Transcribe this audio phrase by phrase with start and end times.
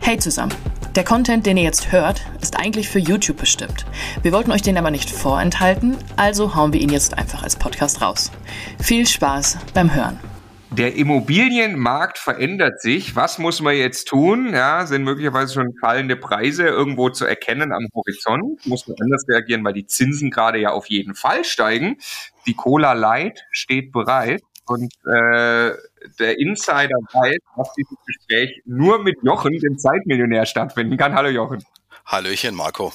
[0.00, 0.54] Hey zusammen!
[0.94, 3.84] Der Content, den ihr jetzt hört, ist eigentlich für YouTube bestimmt.
[4.22, 8.00] Wir wollten euch den aber nicht vorenthalten, also hauen wir ihn jetzt einfach als Podcast
[8.02, 8.32] raus.
[8.80, 10.18] Viel Spaß beim Hören!
[10.70, 13.16] Der Immobilienmarkt verändert sich.
[13.16, 14.52] Was muss man jetzt tun?
[14.52, 18.64] Ja, sind möglicherweise schon fallende Preise irgendwo zu erkennen am Horizont?
[18.66, 21.96] Muss man anders reagieren, weil die Zinsen gerade ja auf jeden Fall steigen.
[22.46, 24.42] Die Cola Light steht bereit.
[24.66, 25.72] Und äh,
[26.18, 31.14] der Insider weiß, dass dieses Gespräch nur mit Jochen, dem Zeitmillionär, stattfinden kann.
[31.14, 31.64] Hallo Jochen.
[32.06, 32.92] Hallöchen, Marco.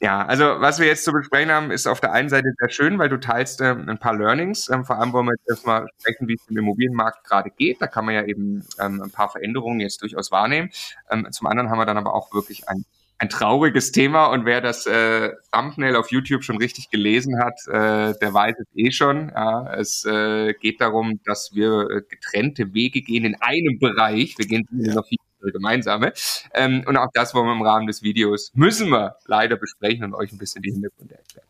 [0.00, 2.98] Ja, also was wir jetzt zu besprechen haben, ist auf der einen Seite sehr schön,
[2.98, 4.68] weil du teilst ähm, ein paar Learnings.
[4.68, 7.80] Ähm, vor allem wollen wir jetzt erstmal sprechen, wie es im Immobilienmarkt gerade geht.
[7.80, 10.70] Da kann man ja eben ähm, ein paar Veränderungen jetzt durchaus wahrnehmen.
[11.10, 12.84] Ähm, zum anderen haben wir dann aber auch wirklich ein
[13.24, 18.18] ein trauriges Thema und wer das äh, Thumbnail auf YouTube schon richtig gelesen hat, äh,
[18.18, 19.30] der weiß es eh schon.
[19.34, 24.36] Ja, es äh, geht darum, dass wir äh, getrennte Wege gehen in einem Bereich.
[24.36, 24.94] Wir gehen ja.
[24.94, 25.18] noch viel
[25.52, 26.12] gemeinsame.
[26.54, 30.14] Ähm, und auch das wollen wir im Rahmen des Videos, müssen wir leider besprechen und
[30.14, 31.48] euch ein bisschen die Hintergründe erklären.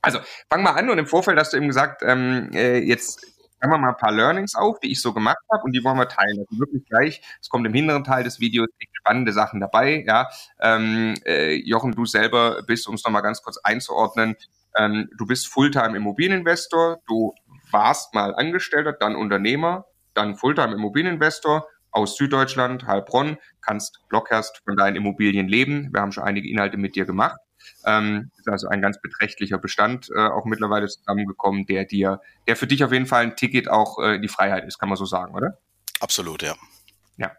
[0.00, 0.18] Also,
[0.50, 3.78] fang mal an und im Vorfeld hast du eben gesagt, ähm, äh, jetzt sagen wir
[3.78, 6.38] mal ein paar Learnings auf, die ich so gemacht habe und die wollen wir teilen.
[6.38, 8.68] Also wirklich gleich, es kommt im hinteren Teil des Videos
[9.08, 10.04] spannende Sachen dabei.
[10.06, 10.28] Ja,
[10.60, 14.36] ähm, äh, Jochen, du selber bist, um es nochmal ganz kurz einzuordnen,
[14.76, 17.34] ähm, du bist Fulltime Immobilieninvestor, du
[17.70, 24.96] warst mal Angestellter, dann Unternehmer, dann Fulltime Immobilieninvestor aus Süddeutschland, Heilbronn, kannst Blockhurst von deinen
[24.96, 25.88] Immobilien leben.
[25.92, 27.40] Wir haben schon einige Inhalte mit dir gemacht.
[27.84, 32.66] Ähm, ist also ein ganz beträchtlicher Bestand äh, auch mittlerweile zusammengekommen, der dir, der für
[32.66, 35.04] dich auf jeden Fall ein Ticket auch äh, in die Freiheit ist, kann man so
[35.04, 35.58] sagen, oder?
[36.00, 36.54] Absolut, ja.
[37.16, 37.32] Ja.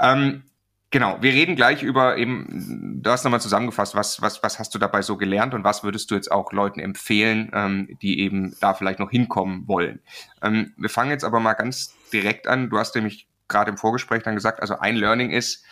[0.00, 0.42] Ähm,
[0.90, 4.78] Genau, wir reden gleich über eben, du hast nochmal zusammengefasst, was, was, was hast du
[4.78, 8.72] dabei so gelernt und was würdest du jetzt auch Leuten empfehlen, ähm, die eben da
[8.72, 10.00] vielleicht noch hinkommen wollen.
[10.40, 12.70] Ähm, wir fangen jetzt aber mal ganz direkt an.
[12.70, 15.62] Du hast nämlich gerade im Vorgespräch dann gesagt, also ein Learning ist,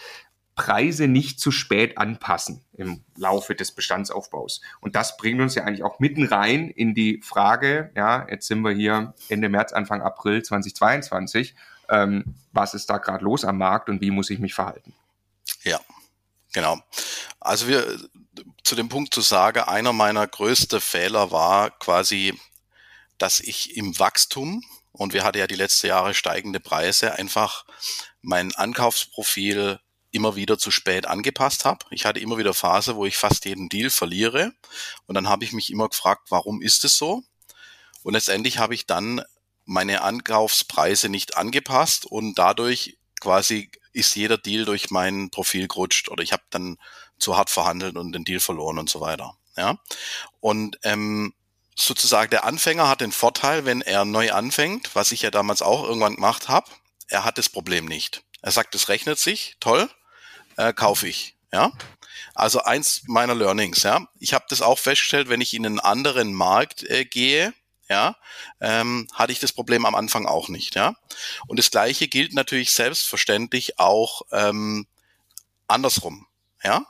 [0.57, 4.63] Preise nicht zu spät anpassen im Laufe des Bestandsaufbaus.
[4.81, 8.63] Und das bringt uns ja eigentlich auch mitten rein in die Frage, ja, jetzt sind
[8.63, 11.55] wir hier Ende März, Anfang April 2022,
[11.91, 14.95] ähm, was ist da gerade los am Markt und wie muss ich mich verhalten?
[15.63, 15.79] Ja,
[16.53, 16.79] genau.
[17.39, 17.99] Also wir
[18.65, 22.35] zu dem Punkt zu sagen, einer meiner größten Fehler war quasi,
[23.19, 27.67] dass ich im Wachstum, und wir hatten ja die letzten Jahre steigende Preise, einfach
[28.23, 29.81] mein Ankaufsprofil
[30.17, 31.87] immer wieder zu spät angepasst habe.
[31.91, 34.53] Ich hatte immer wieder Phase, wo ich fast jeden Deal verliere.
[35.07, 37.23] Und dann habe ich mich immer gefragt, warum ist es so?
[38.03, 39.23] Und letztendlich habe ich dann
[39.65, 46.23] meine Ankaufspreise nicht angepasst und dadurch quasi ist jeder Deal durch mein Profil gerutscht oder
[46.23, 46.79] ich habe dann
[47.19, 49.37] zu hart verhandelt und den Deal verloren und so weiter.
[49.57, 49.79] Ja.
[50.41, 51.35] Und ähm,
[51.75, 55.83] sozusagen der Anfänger hat den Vorteil, wenn er neu anfängt, was ich ja damals auch
[55.83, 56.71] irgendwann gemacht habe,
[57.09, 58.23] er hat das Problem nicht.
[58.43, 59.91] Er sagt, es rechnet sich, toll,
[60.57, 61.37] äh, kaufe ich.
[61.53, 61.73] Ja.
[62.35, 64.07] Also eins meiner Learnings, ja.
[64.19, 67.55] Ich habe das auch festgestellt, wenn ich in einen anderen Markt äh, gehe,
[67.89, 68.17] ja,
[68.61, 70.95] ähm, hatte ich das Problem am Anfang auch nicht, ja.
[71.47, 74.87] Und das Gleiche gilt natürlich selbstverständlich auch ähm,
[75.69, 76.27] andersrum,
[76.63, 76.85] ja.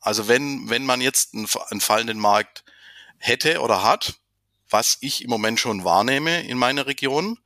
[0.00, 2.64] Also wenn wenn man jetzt einen, einen fallenden Markt
[3.18, 4.14] hätte oder hat,
[4.68, 7.38] was ich im Moment schon wahrnehme in meiner Region,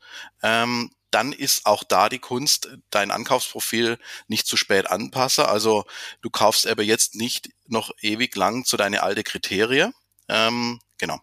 [0.42, 3.98] ähm, dann ist auch da die Kunst, dein Ankaufsprofil
[4.28, 5.48] nicht zu spät anpasse.
[5.48, 5.84] Also
[6.20, 9.90] du kaufst aber jetzt nicht noch ewig lang zu deine alte Kriterie.
[10.28, 11.20] Ähm, genau.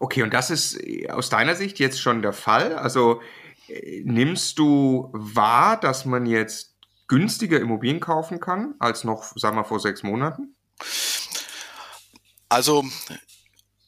[0.00, 2.74] Okay, und das ist äh, aus deiner Sicht jetzt schon der Fall?
[2.74, 3.20] Also
[3.68, 6.74] äh, nimmst du wahr, dass man jetzt
[7.06, 10.56] günstiger Immobilien kaufen kann als noch, sagen wir, vor sechs Monaten?
[12.48, 12.84] Also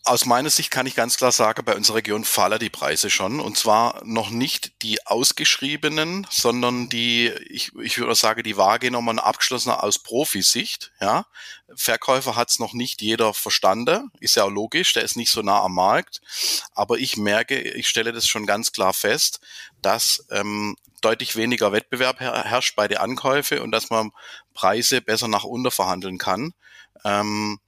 [0.07, 3.41] aus meiner Sicht kann ich ganz klar sagen, bei unserer Region fallen die Preise schon.
[3.41, 9.83] Und zwar noch nicht die ausgeschriebenen, sondern die, ich, ich würde sagen, die wahrgenommen abgeschlossener
[9.83, 10.93] aus Profisicht.
[11.01, 11.27] Ja.
[11.75, 14.11] Verkäufer hat es noch nicht jeder verstanden.
[14.21, 16.21] Ist ja auch logisch, der ist nicht so nah am Markt.
[16.75, 19.41] Aber ich merke, ich stelle das schon ganz klar fest,
[19.81, 24.13] dass ähm, deutlich weniger Wettbewerb herrscht bei den Ankäufe und dass man
[24.53, 26.53] Preise besser nach unten verhandeln kann.
[27.05, 27.59] Ähm,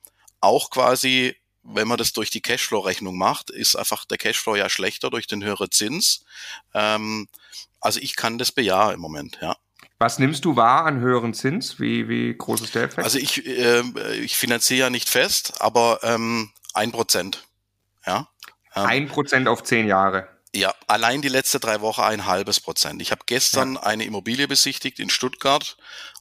[0.41, 1.35] auch quasi
[1.69, 5.43] wenn man das durch die Cashflow-Rechnung macht, ist einfach der Cashflow ja schlechter durch den
[5.43, 6.25] höheren Zins.
[6.75, 7.29] Ähm,
[7.81, 9.57] also ich kann das bejahen im Moment, ja.
[9.99, 11.81] Was nimmst du wahr an höheren Zins?
[11.81, 13.05] Wie, wie groß ist der Effekt?
[13.05, 13.83] Also ich, äh,
[14.17, 17.45] ich finanziere ja nicht fest, aber ähm, ein Prozent.
[18.05, 18.29] Ja.
[18.75, 20.29] Ähm, ein Prozent auf zehn Jahre.
[20.55, 23.01] Ja, allein die letzte drei Wochen ein halbes Prozent.
[23.01, 23.83] Ich habe gestern ja.
[23.83, 25.77] eine Immobilie besichtigt in Stuttgart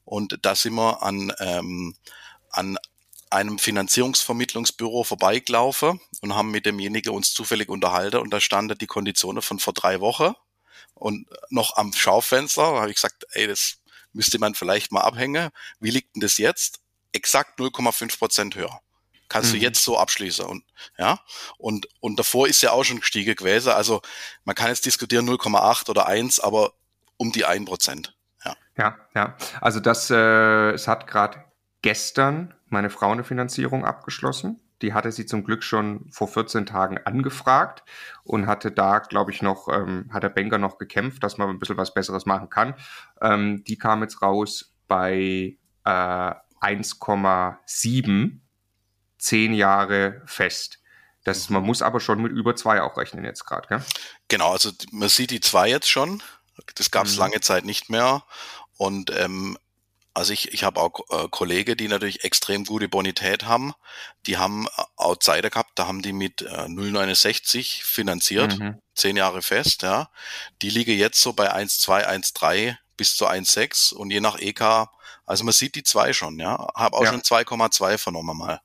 [0.06, 1.96] und da sind wir an, ähm,
[2.50, 2.78] an
[3.36, 9.42] einem Finanzierungsvermittlungsbüro vorbeigelaufen und haben mit demjenigen uns zufällig unterhalten und da standen die Konditionen
[9.42, 10.34] von vor drei Wochen
[10.94, 12.64] und noch am Schaufenster.
[12.64, 13.78] Habe ich gesagt, ey, das
[14.14, 15.50] müsste man vielleicht mal abhängen.
[15.80, 16.80] Wie liegt denn das jetzt?
[17.12, 18.80] Exakt 0,5 Prozent höher.
[19.28, 19.58] Kannst mhm.
[19.58, 20.64] du jetzt so abschließen und
[20.98, 21.20] ja
[21.58, 23.72] und und davor ist ja auch schon gestiegen gewesen.
[23.72, 24.02] Also
[24.44, 26.74] man kann jetzt diskutieren 0,8 oder 1, aber
[27.18, 28.16] um die 1 Prozent.
[28.44, 28.56] Ja.
[28.78, 29.38] ja, ja.
[29.62, 31.44] Also das, äh, es hat gerade
[31.86, 34.60] gestern meine Frau eine Finanzierung abgeschlossen.
[34.82, 37.84] Die hatte sie zum Glück schon vor 14 Tagen angefragt
[38.24, 41.60] und hatte da, glaube ich, noch, ähm, hat der Banker noch gekämpft, dass man ein
[41.60, 42.74] bisschen was Besseres machen kann.
[43.22, 48.40] Ähm, die kam jetzt raus bei äh, 1,7,
[49.20, 50.80] zehn Jahre fest.
[51.24, 53.84] Das, man muss aber schon mit über zwei auch rechnen jetzt gerade,
[54.28, 56.24] Genau, also man sieht die zwei jetzt schon.
[56.74, 57.20] Das gab es mhm.
[57.20, 58.24] lange Zeit nicht mehr.
[58.78, 59.56] Und ähm,
[60.16, 63.74] also ich, ich habe auch äh, Kollegen, die natürlich extrem gute Bonität haben.
[64.26, 68.82] Die haben äh, Outsider gehabt, da haben die mit äh, 0,69 finanziert, mhm.
[68.96, 70.10] zehn Jahre fest, ja.
[70.62, 74.88] Die liegen jetzt so bei 1,2, 1,3 bis zu 1,6 und je nach EK,
[75.26, 76.66] also man sieht die zwei schon, ja.
[76.74, 77.12] Habe auch ja.
[77.12, 78.62] schon 2,2 vernommen mal.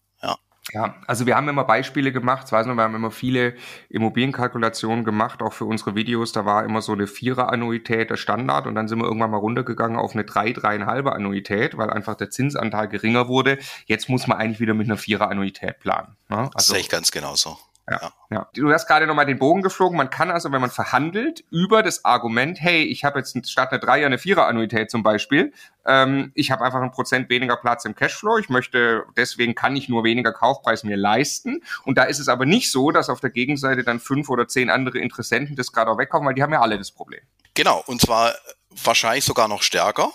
[0.72, 3.54] Ja, also wir haben immer Beispiele gemacht, ich weiß noch, wir haben immer viele
[3.88, 8.74] Immobilienkalkulationen gemacht, auch für unsere Videos, da war immer so eine Vierer-Annuität der Standard und
[8.74, 12.88] dann sind wir irgendwann mal runtergegangen auf eine drei, dreieinhalbe Annuität, weil einfach der Zinsanteil
[12.88, 13.58] geringer wurde.
[13.86, 16.16] Jetzt muss man eigentlich wieder mit einer Vierer-Annuität planen.
[16.28, 16.38] Ne?
[16.38, 17.58] Also, das sehe ich ganz genauso.
[17.88, 18.48] Ja, ja.
[18.54, 19.96] Du hast gerade nochmal den Bogen geflogen.
[19.96, 23.80] Man kann also, wenn man verhandelt, über das Argument, hey, ich habe jetzt statt einer
[23.80, 25.52] Dreier eine Vierer-Annuität zum Beispiel,
[25.84, 29.88] ähm, ich habe einfach ein Prozent weniger Platz im Cashflow, ich möchte, deswegen kann ich
[29.88, 31.62] nur weniger Kaufpreis mir leisten.
[31.84, 34.70] Und da ist es aber nicht so, dass auf der Gegenseite dann fünf oder zehn
[34.70, 37.22] andere Interessenten das gerade auch wegkaufen, weil die haben ja alle das Problem.
[37.54, 38.34] Genau, und zwar
[38.70, 40.10] wahrscheinlich sogar noch stärker.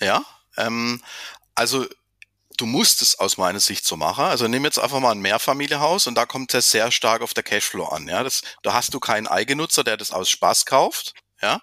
[0.00, 0.22] Ja,
[0.56, 1.02] ähm,
[1.54, 1.84] also
[2.58, 4.24] du musst es aus meiner Sicht so machen.
[4.24, 7.44] Also nimm jetzt einfach mal ein Mehrfamilienhaus und da kommt es sehr stark auf der
[7.44, 8.08] Cashflow an.
[8.08, 11.14] Ja, das, da hast du keinen Eigennutzer, der das aus Spaß kauft.
[11.40, 11.60] Ja,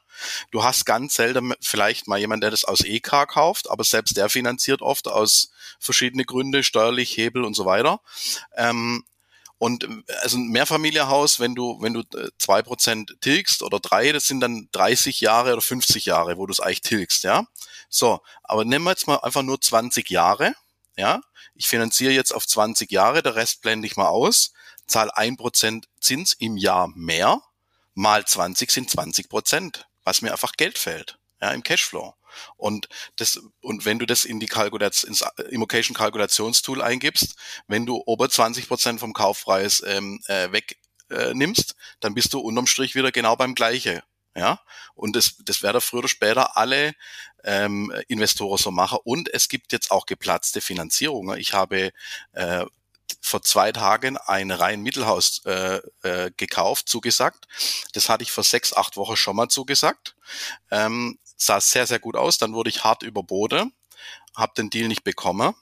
[0.52, 4.30] du hast ganz selten vielleicht mal jemand, der das aus EK kauft, aber selbst der
[4.30, 5.50] finanziert oft aus
[5.80, 8.00] verschiedene Gründe, steuerlich, Hebel und so weiter.
[8.56, 9.04] Ähm,
[9.58, 9.86] und
[10.22, 14.40] also ein Mehrfamilienhaus, wenn du, wenn du äh, zwei Prozent tilgst oder drei, das sind
[14.40, 17.46] dann 30 Jahre oder 50 Jahre, wo du es eigentlich tilgst, ja.
[17.90, 20.56] So, aber nehmen wir jetzt mal einfach nur 20 Jahre
[20.98, 21.22] ja,
[21.54, 24.54] ich finanziere jetzt auf 20 Jahre, der Rest blende ich mal aus,
[24.88, 27.42] zahle ein Prozent Zins im Jahr mehr,
[27.94, 32.14] mal 20 sind 20 Prozent, was mir einfach Geld fällt, ja, im Cashflow.
[32.58, 37.36] Und das, und wenn du das in die Kalkulation, ins Immocation Kalkulationstool eingibst,
[37.68, 40.78] wenn du ober 20 Prozent vom Kaufpreis ähm, äh, weg
[41.10, 41.34] äh,
[42.00, 44.04] dann bist du unterm Strich wieder genau beim gleiche
[44.36, 44.60] Ja,
[44.96, 46.94] und das, das werden früher oder später alle
[47.46, 49.00] ähm, Investoren so machen.
[49.04, 51.40] Und es gibt jetzt auch geplatzte Finanzierungen.
[51.40, 51.92] Ich habe
[52.34, 52.66] äh,
[53.22, 57.48] vor zwei Tagen ein rein Mittelhaus äh, äh, gekauft, zugesagt.
[57.94, 60.16] Das hatte ich vor sechs, acht Wochen schon mal zugesagt.
[60.70, 62.38] Ähm, sah sehr, sehr gut aus.
[62.38, 63.74] Dann wurde ich hart überboten,
[64.36, 65.56] habe den Deal nicht bekommen.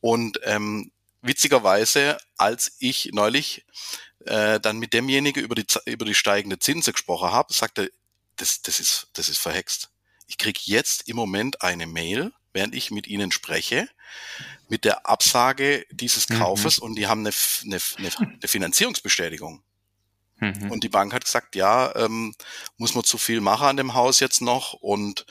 [0.00, 0.90] Und ähm,
[1.22, 3.64] witzigerweise, als ich neulich
[4.26, 7.92] äh, dann mit demjenigen über die, über die steigende Zinse gesprochen habe, sagte,
[8.40, 9.90] das, das, ist, das ist verhext.
[10.26, 13.88] Ich krieg jetzt im Moment eine Mail, während ich mit Ihnen spreche,
[14.68, 16.38] mit der Absage dieses mhm.
[16.38, 16.84] Kaufes mhm.
[16.84, 19.62] und die haben eine, eine, eine Finanzierungsbestätigung.
[20.38, 20.70] Mhm.
[20.70, 22.34] Und die Bank hat gesagt, ja, ähm,
[22.76, 25.26] muss man zu viel machen an dem Haus jetzt noch und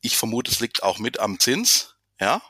[0.00, 2.42] ich vermute, es liegt auch mit am Zins, ja.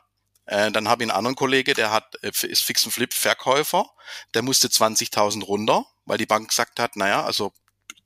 [0.44, 3.90] Äh, dann habe ich einen anderen Kollege, der hat, äh, ist Fix und Flip Verkäufer,
[4.35, 7.52] der musste 20.000 runter, weil die Bank gesagt hat, naja, also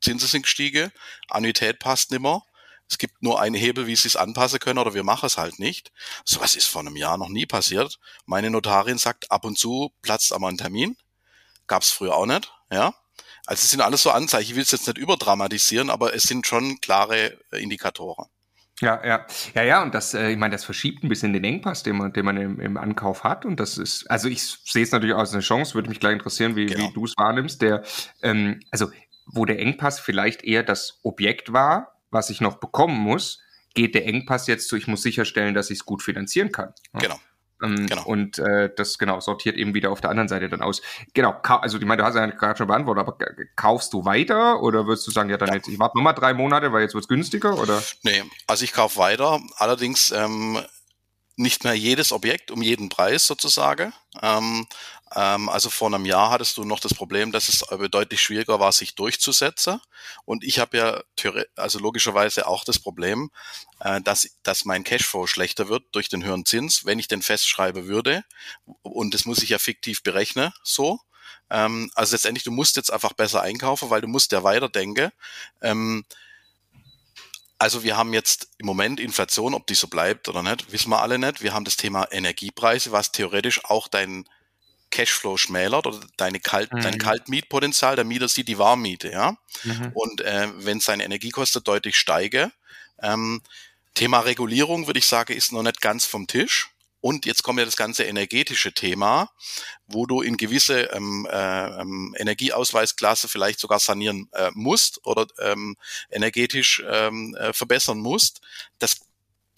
[0.01, 0.91] Zinsen sind gestiegen,
[1.29, 2.43] Annuität passt nimmer
[2.91, 5.61] es gibt nur einen Hebel, wie sie es anpassen können oder wir machen es halt
[5.61, 5.93] nicht.
[6.25, 8.01] Sowas ist vor einem Jahr noch nie passiert.
[8.27, 10.97] Meine Notarin sagt, ab und zu platzt einmal ein Termin.
[11.69, 12.93] Gab es früher auch nicht, ja.
[13.47, 14.51] Also es sind alles so Anzeichen.
[14.51, 18.27] Ich will es jetzt nicht überdramatisieren, aber es sind schon klare äh, Indikatoren.
[18.81, 21.83] Ja, ja, ja, ja, und das, äh, ich meine, das verschiebt ein bisschen den Engpass,
[21.83, 23.45] den man, den man im, im Ankauf hat.
[23.45, 26.57] Und das ist, also ich sehe es natürlich als eine Chance, würde mich gleich interessieren,
[26.57, 26.89] wie, genau.
[26.89, 27.63] wie du es wahrnimmst.
[27.63, 27.85] Der,
[28.23, 28.91] ähm, also
[29.33, 33.41] wo der Engpass vielleicht eher das Objekt war, was ich noch bekommen muss,
[33.75, 36.75] geht der Engpass jetzt zu, ich muss sicherstellen, dass ich es gut finanzieren kann.
[36.95, 37.19] Genau.
[37.63, 38.05] Ähm, genau.
[38.05, 40.83] Und äh, das genau sortiert eben wieder auf der anderen Seite dann aus.
[41.15, 43.17] Genau, also ich meine, du hast ja gerade schon beantwortet, aber
[43.55, 45.57] kaufst du weiter oder würdest du sagen, ja dann ja.
[45.57, 47.83] jetzt, ich warte nochmal drei Monate, weil jetzt wird's günstiger oder?
[48.03, 50.59] Nee, also ich kaufe weiter, allerdings ähm,
[51.37, 53.93] nicht mehr jedes Objekt um jeden Preis sozusagen.
[54.23, 54.67] Ähm,
[55.13, 58.95] also vor einem Jahr hattest du noch das Problem, dass es deutlich schwieriger war, sich
[58.95, 59.81] durchzusetzen.
[60.25, 61.03] Und ich habe ja
[61.57, 63.31] also logischerweise auch das Problem,
[63.81, 67.87] äh, dass, dass mein Cashflow schlechter wird durch den höheren Zins, wenn ich den festschreibe
[67.87, 68.25] würde.
[68.83, 71.01] Und das muss ich ja fiktiv berechnen, so.
[71.51, 75.11] Ähm, also letztendlich, du musst jetzt einfach besser einkaufen, weil du musst ja weiterdenken.
[75.61, 76.05] Ähm,
[77.59, 81.03] also wir haben jetzt im Moment Inflation, ob die so bleibt oder nicht, wissen wir
[81.03, 81.43] alle nicht.
[81.43, 84.25] Wir haben das Thema Energiepreise, was theoretisch auch dein
[84.91, 86.81] Cashflow schmälert oder deine Kalt, mhm.
[86.81, 87.97] dein Kaltmietpotenzial.
[87.97, 89.37] Der Mieter sieht die Warmmiete, ja.
[89.65, 89.93] Mhm.
[89.95, 92.53] Und äh, wenn seine Energiekosten deutlich steige,
[93.03, 93.43] ähm,
[93.95, 96.71] Thema Regulierung, würde ich sagen, ist noch nicht ganz vom Tisch.
[97.01, 99.31] Und jetzt kommt ja das ganze energetische Thema,
[99.87, 105.77] wo du in gewisse ähm, äh, ähm, Energieausweisklasse vielleicht sogar sanieren äh, musst oder ähm,
[106.11, 108.43] energetisch ähm, äh, verbessern musst.
[108.79, 109.01] Das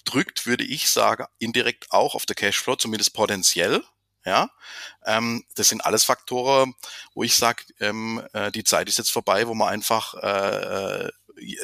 [0.04, 3.82] drückt, würde ich sagen, indirekt auch auf der Cashflow, zumindest potenziell.
[4.24, 4.50] Ja,
[5.04, 6.74] ähm, das sind alles Faktoren,
[7.14, 11.10] wo ich sage, ähm, äh, die Zeit ist jetzt vorbei, wo man einfach äh, äh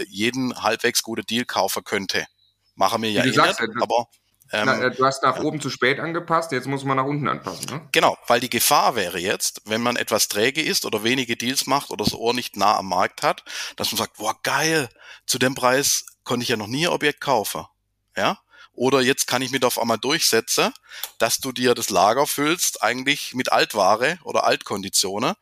[0.09, 2.27] jeden halbwegs gute Deal kaufen könnte.
[2.75, 4.09] Machen wir ja eh sagst, nicht, aber
[4.51, 7.29] ähm, Na, äh, du hast nach oben zu spät angepasst, jetzt muss man nach unten
[7.29, 7.67] anpassen.
[7.67, 7.89] Ne?
[7.93, 11.91] Genau, weil die Gefahr wäre jetzt, wenn man etwas träge ist oder wenige Deals macht
[11.91, 13.45] oder das Ohr nicht nah am Markt hat,
[13.77, 14.89] dass man sagt, boah geil,
[15.27, 17.67] zu dem Preis konnte ich ja noch nie ein Objekt kaufen.
[18.17, 18.39] Ja,
[18.79, 20.73] oder jetzt kann ich mit auf einmal durchsetzen,
[21.19, 25.35] dass du dir das Lager füllst, eigentlich mit Altware oder Altkonditionen.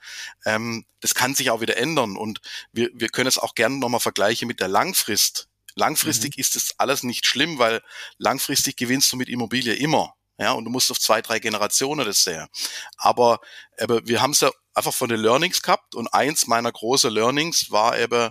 [0.46, 2.16] Ähm, das kann sich auch wieder ändern.
[2.16, 2.40] Und
[2.72, 5.48] wir, wir können es auch gerne nochmal vergleichen mit der Langfrist.
[5.74, 6.40] Langfristig mhm.
[6.40, 7.82] ist es alles nicht schlimm, weil
[8.16, 10.14] langfristig gewinnst du mit Immobilie immer.
[10.38, 12.46] Ja, und du musst auf zwei, drei Generationen das sehen.
[12.96, 13.40] Aber,
[13.78, 17.70] aber wir haben es ja einfach von den Learnings gehabt und eins meiner großen Learnings
[17.70, 18.30] war eben,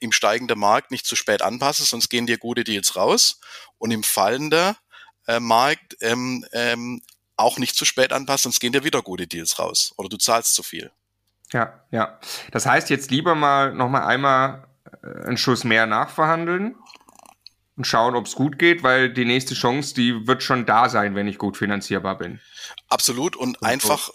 [0.00, 3.40] im steigenden Markt nicht zu spät anpassen, sonst gehen dir gute Deals raus.
[3.78, 4.76] Und im fallenden
[5.26, 7.02] äh, Markt ähm, ähm,
[7.36, 9.92] auch nicht zu spät anpassen, sonst gehen dir wieder gute Deals raus.
[9.96, 10.90] Oder du zahlst zu viel.
[11.52, 12.18] Ja, ja.
[12.52, 14.66] Das heißt jetzt lieber mal noch mal einmal
[15.02, 16.74] äh, einen Schuss mehr nachverhandeln
[17.76, 21.14] und schauen, ob es gut geht, weil die nächste Chance, die wird schon da sein,
[21.14, 22.40] wenn ich gut finanzierbar bin.
[22.88, 24.10] Absolut und, und einfach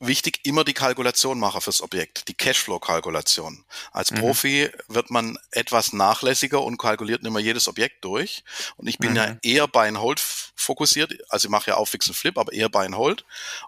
[0.00, 3.64] wichtig, immer die Kalkulation machen fürs Objekt, die Cashflow-Kalkulation.
[3.92, 4.18] Als mhm.
[4.18, 8.42] Profi wird man etwas nachlässiger und kalkuliert nicht mehr jedes Objekt durch.
[8.76, 9.16] Und ich bin mhm.
[9.16, 12.52] ja eher Buy and Hold fokussiert, also ich mache ja auch Fix und Flip, aber
[12.52, 13.24] eher Buy and Hold.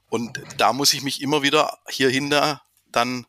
[0.08, 3.26] Und da muss ich mich immer wieder hier hinter dann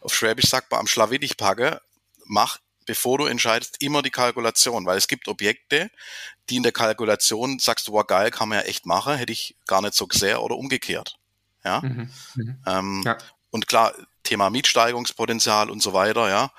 [0.00, 1.80] auf Schwäbisch sagt man am Schlawittich packe,
[2.24, 5.90] mach bevor du entscheidest, immer die Kalkulation, weil es gibt Objekte,
[6.48, 9.56] die in der Kalkulation sagst du, wow, geil, kann man ja echt machen, hätte ich
[9.66, 11.18] gar nicht so gesehen oder umgekehrt.
[11.66, 11.80] Ja?
[11.80, 12.10] Mhm.
[12.36, 12.62] Mhm.
[12.66, 13.18] Ähm, ja.
[13.50, 13.92] Und klar,
[14.22, 16.50] Thema Mietsteigerungspotenzial und so weiter, ja,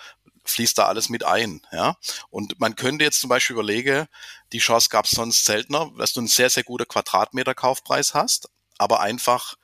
[0.45, 1.95] fließt da alles mit ein, ja.
[2.29, 4.07] Und man könnte jetzt zum Beispiel überlegen,
[4.53, 9.01] die Chance gab es sonst seltener, dass du einen sehr, sehr guten Quadratmeter-Kaufpreis hast, aber
[9.01, 9.55] einfach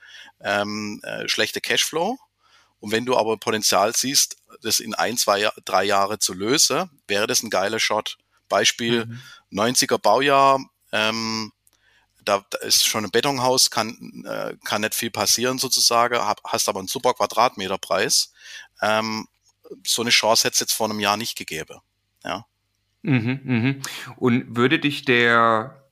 [0.42, 2.18] ähm, äh, schlechte Cashflow.
[2.80, 7.28] Und wenn du aber Potenzial siehst, das in ein, zwei, drei Jahre zu lösen, wäre
[7.28, 8.18] das ein geiler Shot.
[8.50, 9.22] Beispiel mhm.
[9.52, 10.60] 90er Baujahr,
[10.92, 11.52] ähm,
[12.24, 16.70] da, da ist schon ein Betonhaus, kann, äh, kann nicht viel passieren sozusagen, hab, hast
[16.70, 18.34] aber einen super Quadratmeterpreis.
[18.82, 19.28] Ähm,
[19.86, 21.80] so eine Chance hätte es jetzt vor einem Jahr nicht gegeben.
[22.24, 22.46] Ja.
[23.02, 23.82] Mhm, mhm.
[24.18, 25.84] Und würde dich der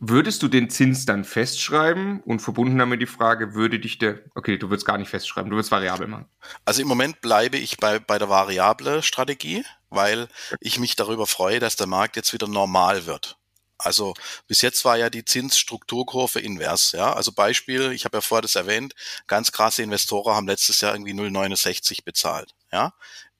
[0.00, 4.56] Würdest du den Zins dann festschreiben und verbunden damit die Frage, würde dich der, okay,
[4.56, 6.26] du würdest gar nicht festschreiben, du würdest variabel machen.
[6.64, 10.28] Also im Moment bleibe ich bei, bei der variable Strategie, weil
[10.60, 13.38] ich mich darüber freue, dass der Markt jetzt wieder normal wird.
[13.78, 14.14] Also
[14.46, 16.92] bis jetzt war ja die Zinsstrukturkurve invers.
[16.92, 18.94] Ja, also Beispiel, ich habe ja vorher das erwähnt,
[19.26, 22.54] ganz krasse Investoren haben letztes Jahr irgendwie 0,69 bezahlt.
[22.72, 22.92] Ja,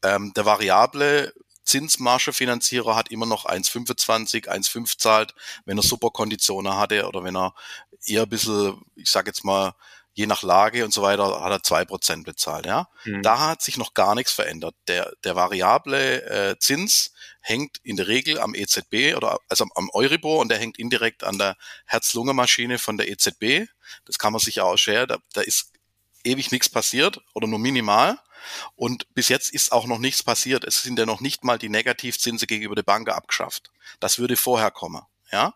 [0.03, 1.33] ähm, der variable
[1.65, 5.35] Zinsmargefinanzierer hat immer noch 1,25, 1,5 zahlt,
[5.67, 7.55] wenn er super Konditionen hatte oder wenn er
[8.07, 9.75] eher ein bisschen, ich sage jetzt mal,
[10.19, 12.67] je nach Lage und so weiter, hat er zwei Prozent bezahlt.
[12.67, 12.89] Ja?
[13.05, 13.23] Mhm.
[13.23, 14.75] Da hat sich noch gar nichts verändert.
[14.89, 20.41] Der, der variable äh, Zins hängt in der Regel am EZB oder also am Euribor
[20.41, 21.57] und der hängt indirekt an der
[21.87, 23.69] Herz-Lunge-Maschine von der EZB.
[24.07, 25.07] Das kann man sich ja auch scheren.
[25.07, 25.71] Da, da ist
[26.25, 28.19] ewig nichts passiert oder nur minimal.
[28.75, 30.65] Und bis jetzt ist auch noch nichts passiert.
[30.65, 33.71] Es sind ja noch nicht mal die Negativzinse gegenüber der Bank abgeschafft.
[34.01, 35.03] Das würde vorher kommen.
[35.31, 35.55] Ja.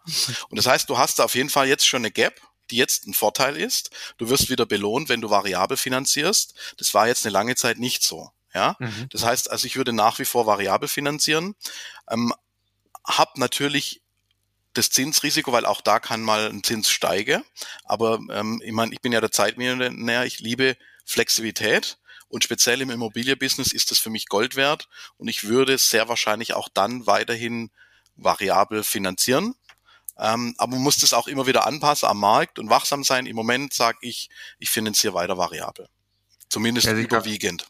[0.51, 2.41] Und das heißt, du hast da auf jeden Fall jetzt schon eine Gap,
[2.73, 3.91] die jetzt ein Vorteil ist.
[4.17, 6.55] Du wirst wieder belohnt, wenn du variabel finanzierst.
[6.79, 8.31] Das war jetzt eine lange Zeit nicht so.
[8.55, 8.77] Ja.
[8.79, 9.09] Mhm.
[9.11, 11.55] Das heißt, also ich würde nach wie vor variabel finanzieren.
[12.11, 12.33] Ähm,
[13.05, 14.03] hab natürlich
[14.75, 17.45] das Zinsrisiko, weil auch da kann mal ein Zins steigen.
[17.85, 21.99] Aber ähm, ich meine, ich bin ja der Zeitmillionär, ich liebe Flexibilität.
[22.29, 24.89] Und speziell im Immobilienbusiness ist das für mich Gold wert.
[25.19, 27.71] Und ich würde sehr wahrscheinlich auch dann weiterhin
[28.17, 29.55] variabel finanzieren.
[30.19, 33.27] Ähm, aber man muss das auch immer wieder anpassen am Markt und wachsam sein.
[33.27, 34.29] Im Moment sage ich,
[34.59, 35.89] ich finanziere weiter variabel.
[36.49, 37.67] Zumindest überwiegend.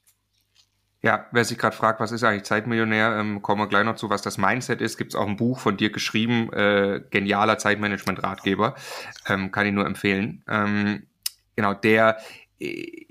[1.04, 4.08] Ja, wer sich gerade fragt, was ist eigentlich Zeitmillionär, ähm, kommen wir gleich noch zu,
[4.08, 4.96] was das Mindset ist.
[4.98, 8.76] Gibt es auch ein Buch von dir geschrieben, äh, genialer Zeitmanagement-Ratgeber,
[9.26, 10.44] ähm, kann ich nur empfehlen.
[10.48, 11.08] Ähm,
[11.56, 12.18] genau, der
[12.60, 13.06] äh,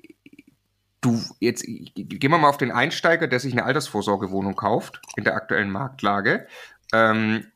[1.01, 5.35] du jetzt gehen wir mal auf den Einsteiger, der sich eine Altersvorsorgewohnung kauft in der
[5.35, 6.47] aktuellen Marktlage.
[6.93, 7.51] Ähm,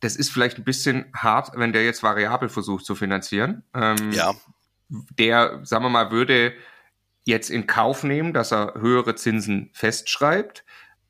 [0.00, 3.64] das ist vielleicht ein bisschen hart, wenn der jetzt variabel versucht zu finanzieren.
[3.74, 4.34] Ähm, ja.
[4.88, 6.54] Der, sagen wir mal, würde
[7.24, 10.64] jetzt in Kauf nehmen, dass er höhere Zinsen festschreibt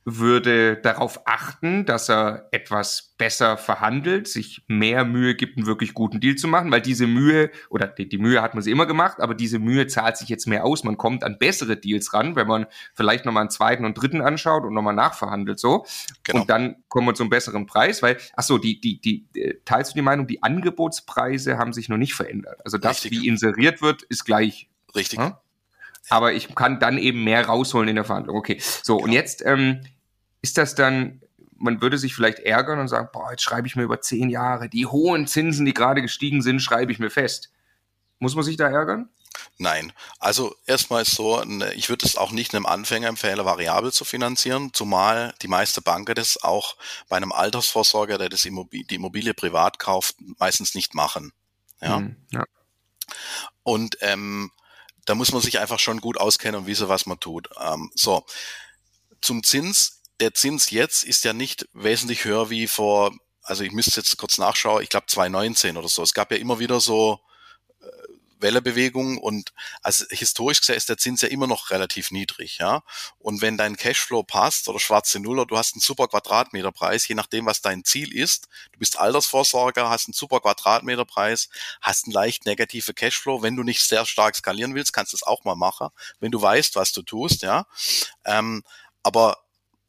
[0.05, 6.19] würde darauf achten, dass er etwas besser verhandelt, sich mehr Mühe gibt, einen wirklich guten
[6.19, 9.21] Deal zu machen, weil diese Mühe, oder die, die, Mühe hat man sie immer gemacht,
[9.21, 10.83] aber diese Mühe zahlt sich jetzt mehr aus.
[10.83, 14.65] Man kommt an bessere Deals ran, wenn man vielleicht nochmal einen zweiten und dritten anschaut
[14.65, 15.87] und nochmal nachverhandelt so.
[16.25, 16.41] Genau.
[16.41, 19.93] Und dann kommen wir zum besseren Preis, weil, ach so, die, die, die, äh, teilst
[19.93, 22.61] du die Meinung, die Angebotspreise haben sich noch nicht verändert.
[22.65, 23.23] Also das, Richtig.
[23.23, 24.69] wie inseriert wird, ist gleich.
[24.97, 25.21] Richtig.
[25.21, 25.35] Hm?
[26.09, 28.37] Aber ich kann dann eben mehr rausholen in der Verhandlung.
[28.37, 29.07] Okay, so genau.
[29.07, 29.83] und jetzt ähm,
[30.43, 31.23] ist das dann,
[31.57, 34.69] man würde sich vielleicht ärgern und sagen, boah, jetzt schreibe ich mir über zehn Jahre,
[34.69, 37.51] die hohen Zinsen, die gerade gestiegen sind, schreibe ich mir fest.
[38.19, 39.09] Muss man sich da ärgern?
[39.59, 41.43] Nein, also erstmal ist so,
[41.75, 46.15] ich würde es auch nicht einem Anfänger empfehlen, variabel zu finanzieren, zumal die meiste Banken
[46.15, 46.77] das auch
[47.09, 51.33] bei einem Altersvorsorger, der das Immobilie, die Immobilie privat kauft, meistens nicht machen.
[51.81, 51.99] Ja.
[51.99, 52.45] Hm, ja.
[53.63, 54.51] Und ähm,
[55.05, 57.49] da muss man sich einfach schon gut auskennen und wissen, was man tut.
[57.61, 58.25] Ähm, so,
[59.21, 60.01] zum Zins.
[60.21, 63.13] Der Zins jetzt ist ja nicht wesentlich höher wie vor,
[63.43, 66.03] also ich müsste jetzt kurz nachschauen, ich glaube 2019 oder so.
[66.03, 67.19] Es gab ja immer wieder so
[68.43, 69.53] Wellebewegung und
[69.83, 72.83] also historisch gesehen ist der Zins ja immer noch relativ niedrig, ja.
[73.19, 77.47] Und wenn dein Cashflow passt oder schwarze Nuller, du hast einen super Quadratmeterpreis, je nachdem,
[77.47, 78.49] was dein Ziel ist.
[78.73, 81.49] Du bist Altersvorsorger, hast einen super Quadratmeterpreis,
[81.81, 83.43] hast einen leicht negative Cashflow.
[83.43, 85.89] Wenn du nicht sehr stark skalieren willst, kannst du es auch mal machen,
[86.21, 87.67] wenn du weißt, was du tust, ja.
[88.25, 88.63] Ähm,
[89.03, 89.39] aber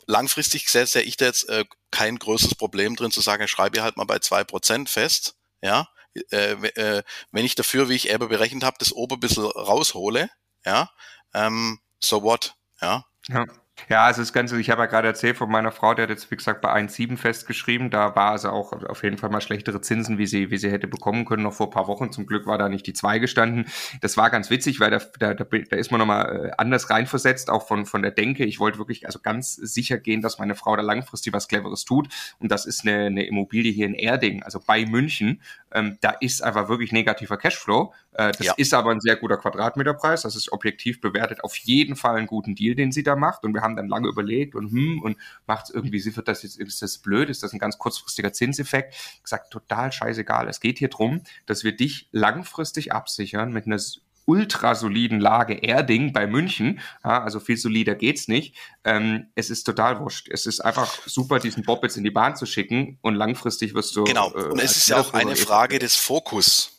[0.07, 3.83] langfristig sehe, sehe ich da jetzt äh, kein größeres Problem drin zu sagen, ich schreibe
[3.83, 5.87] halt mal bei zwei Prozent fest, ja,
[6.31, 10.29] äh, äh, wenn ich dafür, wie ich eben berechnet habe, das ober bisschen raushole,
[10.65, 10.89] ja,
[11.33, 13.05] ähm, so what, ja.
[13.27, 13.45] Ja.
[13.89, 16.29] Ja, also das Ganze, ich habe ja gerade erzählt von meiner Frau, der hat jetzt,
[16.31, 17.89] wie gesagt, bei 1,7 festgeschrieben.
[17.89, 20.87] Da war also auch auf jeden Fall mal schlechtere Zinsen, wie sie, wie sie hätte
[20.87, 22.11] bekommen können, noch vor paar Wochen.
[22.11, 23.65] Zum Glück war da nicht die 2 gestanden.
[24.01, 27.67] Das war ganz witzig, weil da, da, da ist man nochmal äh, anders reinversetzt, auch
[27.67, 28.45] von, von der Denke.
[28.45, 32.07] Ich wollte wirklich also ganz sicher gehen, dass meine Frau da langfristig was Cleveres tut.
[32.39, 35.41] Und das ist eine, eine Immobilie hier in Erding, also bei München.
[35.71, 37.93] Ähm, da ist einfach wirklich negativer Cashflow.
[38.13, 38.53] Äh, das ja.
[38.57, 40.23] ist aber ein sehr guter Quadratmeterpreis.
[40.23, 43.43] Das ist objektiv bewertet auf jeden Fall einen guten Deal, den sie da macht.
[43.43, 46.81] Und wir haben dann lange überlegt und hm, und macht irgendwie, wird das jetzt, ist
[46.81, 48.95] das blöd, ist das ein ganz kurzfristiger Zinseffekt?
[49.15, 50.47] Ich gesagt, total scheißegal.
[50.47, 53.79] Es geht hier drum, dass wir dich langfristig absichern mit einer
[54.25, 56.79] ultra soliden Lage Erding bei München.
[57.03, 58.55] Ja, also viel solider geht's nicht.
[58.83, 60.29] Ähm, es ist total wurscht.
[60.31, 63.95] Es ist einfach super, diesen Bob jetzt in die Bahn zu schicken und langfristig wirst
[63.95, 64.05] du.
[64.05, 64.31] Genau.
[64.33, 66.72] Äh, und es ist ja auch eine Frage des Fokus.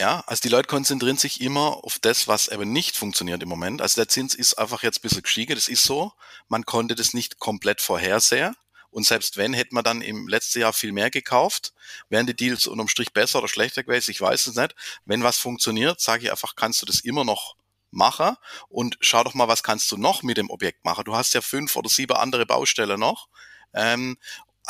[0.00, 3.82] Ja, also die Leute konzentrieren sich immer auf das, was eben nicht funktioniert im Moment.
[3.82, 6.12] Also der Zins ist einfach jetzt ein bisschen gestiegen, das ist so.
[6.48, 8.56] Man konnte das nicht komplett vorhersehen.
[8.90, 11.74] Und selbst wenn, hätte man dann im letzten Jahr viel mehr gekauft.
[12.08, 14.10] Wären die Deals unterm Strich besser oder schlechter gewesen?
[14.10, 14.74] Ich weiß es nicht.
[15.04, 17.56] Wenn was funktioniert, sage ich einfach, kannst du das immer noch
[17.90, 18.36] machen
[18.70, 21.04] und schau doch mal, was kannst du noch mit dem Objekt machen.
[21.04, 23.28] Du hast ja fünf oder sieben andere Baustellen noch.
[23.74, 24.16] Ähm,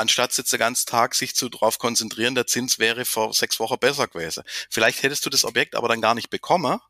[0.01, 3.79] anstatt jetzt den ganzen Tag sich zu drauf konzentrieren, der Zins wäre vor sechs Wochen
[3.79, 4.43] besser gewesen.
[4.71, 6.81] Vielleicht hättest du das Objekt aber dann gar nicht bekommen.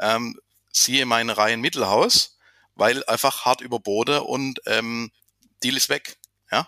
[0.00, 0.40] Ähm,
[0.72, 2.38] siehe mein Reihen Mittelhaus,
[2.74, 5.10] weil einfach hart überboten und ähm,
[5.62, 6.16] Deal ist weg.
[6.50, 6.66] Ja.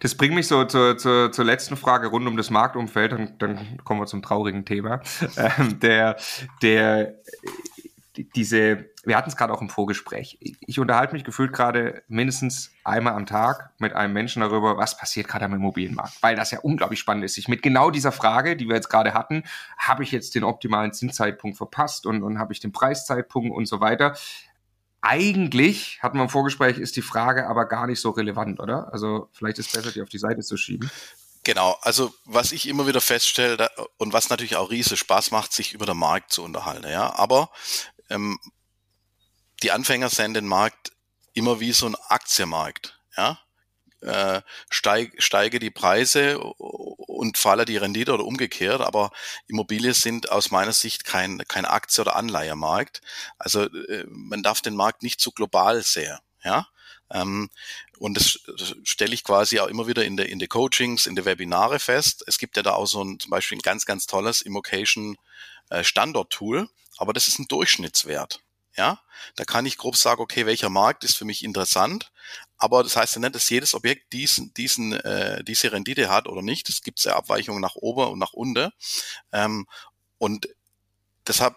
[0.00, 3.78] Das bringt mich so zur, zur, zur letzten Frage rund um das Marktumfeld, dann, dann
[3.84, 5.02] kommen wir zum traurigen Thema.
[5.36, 6.16] Ähm, der,
[6.60, 7.14] der,
[8.16, 10.38] diese, wir hatten es gerade auch im Vorgespräch.
[10.40, 15.28] Ich unterhalte mich gefühlt gerade mindestens einmal am Tag mit einem Menschen darüber, was passiert
[15.28, 17.38] gerade am Immobilienmarkt, weil das ja unglaublich spannend ist.
[17.38, 19.44] Ich mit genau dieser Frage, die wir jetzt gerade hatten,
[19.78, 23.80] habe ich jetzt den optimalen Zinszeitpunkt verpasst und, und habe ich den Preiszeitpunkt und so
[23.80, 24.16] weiter
[25.02, 28.92] eigentlich, hatten wir im Vorgespräch, ist die Frage aber gar nicht so relevant, oder?
[28.92, 30.90] Also vielleicht ist es besser, die auf die Seite zu schieben.
[31.42, 35.72] Genau, also was ich immer wieder feststelle und was natürlich auch riesig Spaß macht, sich
[35.72, 37.14] über den Markt zu unterhalten, ja.
[37.16, 37.50] Aber
[38.10, 38.38] ähm,
[39.62, 40.92] die Anfänger sehen den Markt
[41.32, 43.38] immer wie so ein Aktienmarkt, ja
[44.02, 48.80] äh, steig, steige die Preise und falle die Rendite oder umgekehrt.
[48.80, 49.10] Aber
[49.46, 53.02] Immobilien sind aus meiner Sicht kein, kein Aktie- oder Anleihemarkt.
[53.38, 56.18] Also äh, man darf den Markt nicht zu global sehen.
[56.42, 56.68] Ja,
[57.10, 57.50] ähm,
[57.98, 58.38] und das
[58.82, 62.24] stelle ich quasi auch immer wieder in der in der Coachings, in der Webinare fest.
[62.26, 65.18] Es gibt ja da auch so ein zum Beispiel ein ganz ganz tolles Immocation
[65.70, 68.40] äh, Standort Tool, aber das ist ein Durchschnittswert.
[68.76, 69.00] Ja,
[69.34, 72.12] da kann ich grob sagen, okay, welcher Markt ist für mich interessant,
[72.56, 76.42] aber das heißt ja nicht, dass jedes Objekt diesen, diesen, äh, diese Rendite hat oder
[76.42, 76.68] nicht.
[76.68, 78.70] Es gibt ja Abweichungen nach oben und nach unten.
[79.32, 79.66] Ähm,
[80.18, 80.46] und
[81.26, 81.56] deshalb,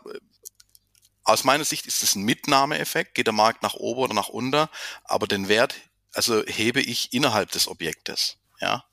[1.25, 3.15] aus meiner Sicht ist es ein Mitnahmeeffekt.
[3.15, 4.67] Geht der Markt nach oben oder nach unten?
[5.03, 5.75] Aber den Wert,
[6.13, 8.37] also hebe ich innerhalb des Objektes.
[8.61, 8.85] Ja.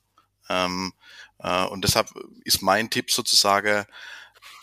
[0.48, 0.92] Ähm,
[1.38, 2.10] äh, und deshalb
[2.44, 3.86] ist mein Tipp sozusagen,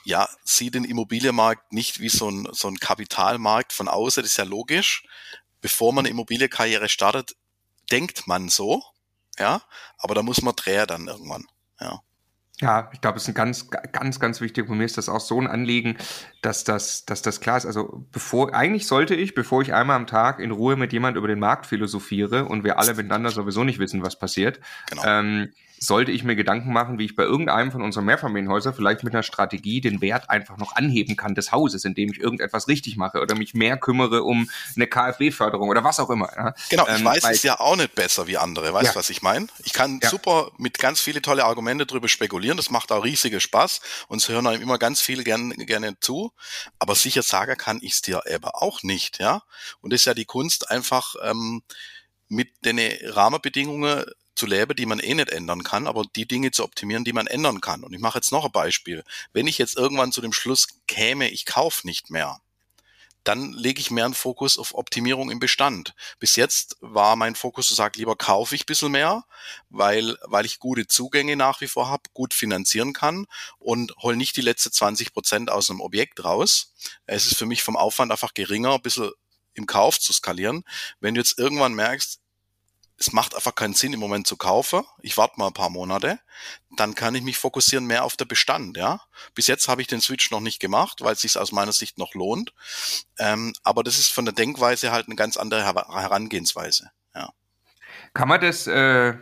[0.08, 4.38] ja, sieh den Immobilienmarkt nicht wie so ein, so ein Kapitalmarkt von außen, das ist
[4.38, 5.04] ja logisch
[5.62, 7.36] bevor man eine Immobilienkarriere startet,
[7.92, 8.84] denkt man so,
[9.40, 9.62] ja,
[9.98, 11.46] aber da muss man drehen dann irgendwann,
[11.80, 12.00] ja.
[12.60, 14.68] Ja, ich glaube, es ist ein ganz, ganz, ganz wichtig.
[14.68, 15.96] Bei mir ist das auch so ein Anliegen,
[16.42, 17.68] dass das, dass das klar ist.
[17.68, 21.28] Also bevor, eigentlich sollte ich, bevor ich einmal am Tag in Ruhe mit jemand über
[21.28, 25.04] den Markt philosophiere und wir alle miteinander sowieso nicht wissen, was passiert, genau.
[25.06, 29.14] ähm, sollte ich mir Gedanken machen, wie ich bei irgendeinem von unseren Mehrfamilienhäusern vielleicht mit
[29.14, 33.22] einer Strategie den Wert einfach noch anheben kann des Hauses, indem ich irgendetwas richtig mache
[33.22, 36.30] oder mich mehr kümmere um eine KfW-Förderung oder was auch immer.
[36.36, 36.54] Ja.
[36.70, 38.74] Genau, ich ähm, weiß es ja auch nicht besser wie andere.
[38.74, 38.96] Weißt du, ja.
[38.96, 39.48] was ich meine?
[39.64, 40.10] Ich kann ja.
[40.10, 42.58] super mit ganz viele tolle Argumente drüber spekulieren.
[42.58, 43.82] Das macht auch riesige Spaß.
[44.08, 46.32] Uns hören einem immer ganz viel gerne, gerne zu.
[46.80, 49.20] Aber sicher sagen kann ich es dir aber auch nicht.
[49.20, 49.44] Ja.
[49.82, 51.62] Und das ist ja die Kunst einfach, ähm,
[52.30, 54.06] mit den Rahmenbedingungen
[54.38, 57.28] zu leben, die man eh nicht ändern kann, aber die Dinge zu optimieren, die man
[57.28, 57.84] ändern kann.
[57.84, 59.04] Und ich mache jetzt noch ein Beispiel.
[59.34, 62.40] Wenn ich jetzt irgendwann zu dem Schluss käme, ich kaufe nicht mehr,
[63.28, 65.96] dann lege ich mehr einen Fokus auf Optimierung im Bestand.
[66.18, 69.26] Bis jetzt war mein Fokus zu sagen, lieber kaufe ich ein bisschen mehr,
[69.70, 73.28] weil, weil ich gute Zugänge nach wie vor habe, gut finanzieren kann
[73.60, 76.74] und hol nicht die letzte 20 Prozent aus einem Objekt raus.
[77.06, 79.12] Es ist für mich vom Aufwand einfach geringer, ein bisschen
[79.56, 80.64] im Kauf zu skalieren.
[81.02, 82.22] Wenn du jetzt irgendwann merkst,
[83.00, 84.84] es macht einfach keinen Sinn im Moment zu kaufen.
[85.02, 86.20] Ich warte mal ein paar Monate,
[86.76, 88.76] dann kann ich mich fokussieren mehr auf der Bestand.
[88.78, 89.02] Ja,
[89.36, 91.98] bis jetzt habe ich den Switch noch nicht gemacht, weil es sich aus meiner Sicht
[91.98, 92.54] noch lohnt.
[93.20, 96.90] Ähm, aber das ist von der Denkweise halt eine ganz andere Her Herangehensweise.
[97.14, 97.30] Ja.
[98.14, 98.66] Kann man das?
[98.68, 99.16] Äh,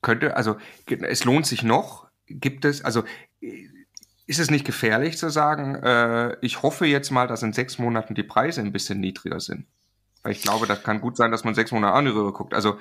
[0.00, 2.08] könnte also es lohnt sich noch.
[2.26, 3.04] Gibt es also
[4.26, 8.14] ist es nicht gefährlich zu sagen, äh, ich hoffe jetzt mal, dass in sechs Monaten
[8.14, 9.66] die Preise ein bisschen niedriger sind?
[10.24, 12.54] Weil ich glaube, das kann gut sein, dass man sechs Monate an rüber guckt.
[12.54, 12.78] Also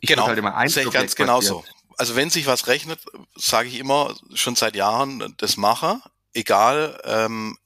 [0.00, 1.62] ich genau, halt immer eins sehe ich ganz genauso.
[1.98, 3.00] Also wenn sich was rechnet,
[3.36, 6.00] sage ich immer schon seit Jahren, das mache,
[6.32, 7.58] egal ähm,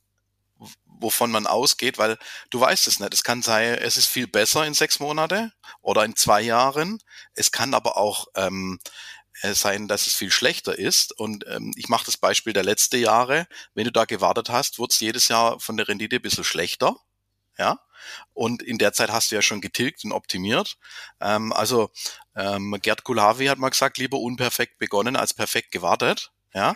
[0.84, 2.18] wovon man ausgeht, weil
[2.50, 3.14] du weißt es nicht.
[3.14, 7.00] Es kann sein, es ist viel besser in sechs Monate oder in zwei Jahren.
[7.32, 8.80] Es kann aber auch ähm,
[9.42, 11.18] äh, sein, dass es viel schlechter ist.
[11.18, 13.46] Und ähm, ich mache das Beispiel der letzten Jahre.
[13.74, 16.96] Wenn du da gewartet hast, wird es jedes Jahr von der Rendite ein bisschen schlechter.
[17.58, 17.78] Ja,
[18.32, 20.76] und in der Zeit hast du ja schon getilgt und optimiert.
[21.20, 21.90] Ähm, also
[22.36, 26.30] ähm, Gerd Kulavi hat mal gesagt, lieber unperfekt begonnen als perfekt gewartet.
[26.54, 26.74] Ja.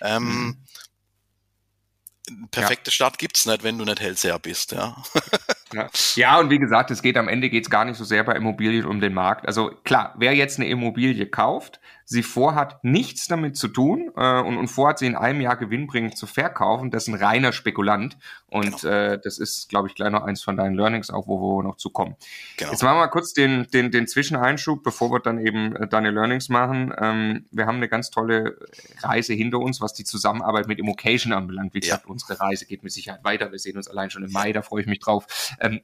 [0.00, 0.56] Ähm,
[2.28, 2.48] mhm.
[2.50, 2.94] perfekte ja.
[2.94, 5.02] Start gibt's nicht, wenn du nicht Hellseher bist, ja.
[5.72, 5.88] ja.
[6.14, 8.84] ja, und wie gesagt, es geht am Ende geht's gar nicht so sehr bei Immobilien
[8.84, 9.46] um den Markt.
[9.46, 14.58] Also klar, wer jetzt eine Immobilie kauft, sie vorhat, nichts damit zu tun äh, und,
[14.58, 18.16] und vorhat, sie in einem Jahr gewinnbringend zu verkaufen, das ist ein reiner Spekulant.
[18.48, 18.94] Und genau.
[18.94, 21.76] äh, das ist, glaube ich, gleich noch eins von deinen Learnings, auch wo wir noch
[21.76, 22.14] zu kommen.
[22.56, 22.70] Genau.
[22.70, 26.10] Jetzt machen wir mal kurz den, den, den Zwischeneinschub, bevor wir dann eben äh, deine
[26.10, 26.94] Learnings machen.
[26.98, 28.58] Ähm, wir haben eine ganz tolle
[29.00, 31.74] Reise hinter uns, was die Zusammenarbeit mit Immocation anbelangt.
[31.74, 32.10] Wie gesagt, ja.
[32.10, 33.50] unsere Reise geht mit Sicherheit weiter.
[33.50, 35.26] Wir sehen uns allein schon im Mai, da freue ich mich drauf.
[35.58, 35.80] Ähm,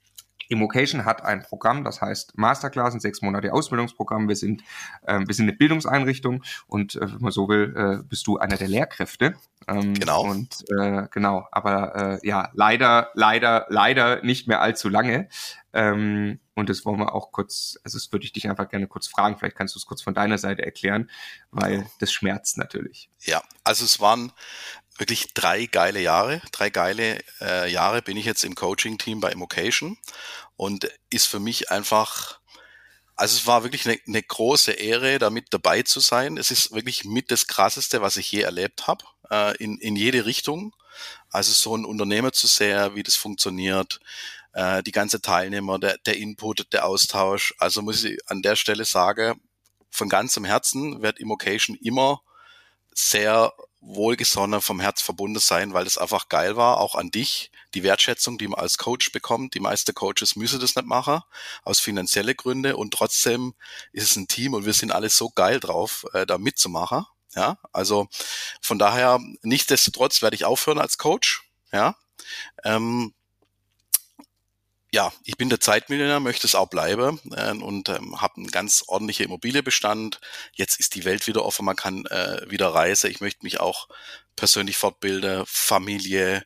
[0.50, 4.28] Immocation hat ein Programm, das heißt Masterclass, ein sechs Monate Ausbildungsprogramm.
[4.28, 4.62] Wir sind,
[5.06, 8.56] äh, wir sind eine Bildungseinrichtung und äh, wenn man so will, äh, bist du einer
[8.56, 9.34] der Lehrkräfte.
[9.68, 10.24] Ähm, genau.
[10.24, 15.28] Und äh, genau, aber äh, ja, leider, leider, leider nicht mehr allzu lange.
[15.72, 19.06] Ähm, und das wollen wir auch kurz, also das würde ich dich einfach gerne kurz
[19.06, 19.38] fragen.
[19.38, 21.08] Vielleicht kannst du es kurz von deiner Seite erklären,
[21.52, 23.08] weil das schmerzt natürlich.
[23.20, 24.32] Ja, also es waren
[25.00, 26.40] wirklich drei geile Jahre.
[26.52, 29.98] Drei geile äh, Jahre bin ich jetzt im Coaching-Team bei Immocation
[30.56, 32.38] und ist für mich einfach,
[33.16, 36.36] also es war wirklich eine, eine große Ehre, da mit dabei zu sein.
[36.36, 40.26] Es ist wirklich mit das Krasseste, was ich je erlebt habe, äh, in, in jede
[40.26, 40.74] Richtung.
[41.30, 44.00] Also so ein Unternehmer zu sehen, wie das funktioniert,
[44.52, 47.54] äh, die ganze Teilnehmer, der, der Input, der Austausch.
[47.58, 49.40] Also muss ich an der Stelle sagen,
[49.90, 52.22] von ganzem Herzen wird Immocation immer
[52.92, 57.82] sehr wohlgesonnen vom Herz verbunden sein, weil es einfach geil war, auch an dich, die
[57.82, 59.54] Wertschätzung, die man als Coach bekommt.
[59.54, 61.20] Die meisten Coaches müssen das nicht machen,
[61.62, 63.54] aus finanzielle Gründe und trotzdem
[63.92, 67.04] ist es ein Team und wir sind alle so geil drauf, äh, da mitzumachen.
[67.34, 68.08] Ja, also
[68.60, 71.48] von daher, nichtsdestotrotz werde ich aufhören als Coach.
[71.72, 71.96] Ja,
[72.64, 73.14] ähm,
[74.92, 78.84] ja, ich bin der Zeitmillionär, möchte es auch bleiben äh, und ähm, habe einen ganz
[78.86, 80.20] ordentlichen Immobilienbestand.
[80.52, 83.10] Jetzt ist die Welt wieder offen, man kann äh, wieder reisen.
[83.10, 83.88] Ich möchte mich auch
[84.34, 86.44] persönlich fortbilden, Familie,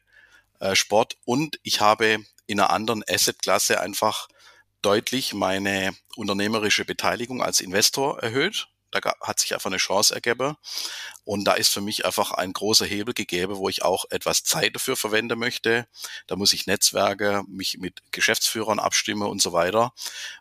[0.60, 4.28] äh, Sport und ich habe in einer anderen Assetklasse einfach
[4.82, 8.68] deutlich meine unternehmerische Beteiligung als Investor erhöht.
[8.94, 10.56] Da hat sich einfach eine Chance ergeben.
[11.24, 14.74] Und da ist für mich einfach ein großer Hebel gegeben, wo ich auch etwas Zeit
[14.74, 15.86] dafür verwenden möchte.
[16.26, 19.92] Da muss ich Netzwerke, mich mit Geschäftsführern abstimmen und so weiter.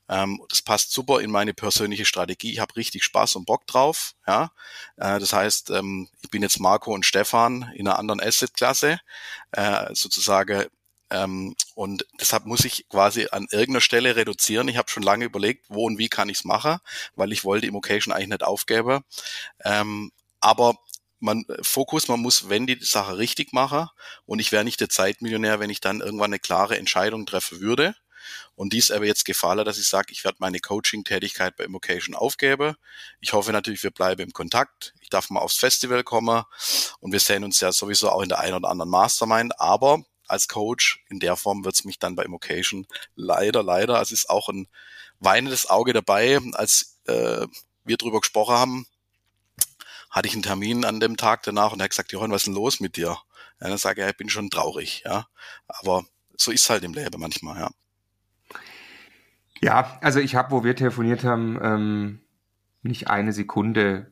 [0.10, 2.52] Ähm, das passt super in meine persönliche Strategie.
[2.52, 4.14] Ich habe richtig Spaß und Bock drauf.
[4.28, 4.52] Ja,
[4.98, 9.00] äh, das heißt, ähm, ich bin jetzt Marco und Stefan in einer anderen Asset-Klasse,
[9.52, 10.68] äh, sozusagen
[11.14, 14.68] ähm, und deshalb muss ich quasi an irgendeiner Stelle reduzieren.
[14.68, 16.80] Ich habe schon lange überlegt, wo und wie kann ich es machen,
[17.16, 19.04] weil ich wollte Immocation eigentlich nicht aufgeben.
[19.64, 20.76] Ähm, aber
[21.20, 23.88] man Fokus, man muss, wenn die Sache richtig machen
[24.26, 27.96] und ich wäre nicht der Zeitmillionär, wenn ich dann irgendwann eine klare Entscheidung treffen würde.
[28.56, 32.76] Und dies aber jetzt gefallen, dass ich sage, ich werde meine Coaching-Tätigkeit bei Immocation aufgeben.
[33.20, 34.94] Ich hoffe natürlich, wir bleiben im Kontakt.
[35.02, 36.44] Ich darf mal aufs Festival kommen
[37.00, 39.60] und wir sehen uns ja sowieso auch in der einen oder anderen Mastermind.
[39.60, 41.04] Aber als Coach.
[41.10, 44.68] In der Form wird es mich dann bei Immocation leider, leider, es ist auch ein
[45.20, 47.48] weinendes Auge dabei, als äh,
[47.86, 48.86] wir drüber gesprochen haben,
[50.10, 52.48] hatte ich einen Termin an dem Tag danach und er hat gesagt, Johann, was ist
[52.48, 53.18] denn los mit dir?
[53.60, 55.28] Ja, dann sage ich, ich bin schon traurig, ja.
[55.68, 56.04] Aber
[56.38, 57.72] so ist halt im Leben manchmal, ja.
[59.62, 62.22] Ja, also ich habe, wo wir telefoniert haben, ähm,
[62.82, 64.12] nicht eine Sekunde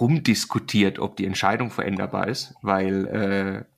[0.00, 3.69] rumdiskutiert, ob die Entscheidung veränderbar ist, weil äh,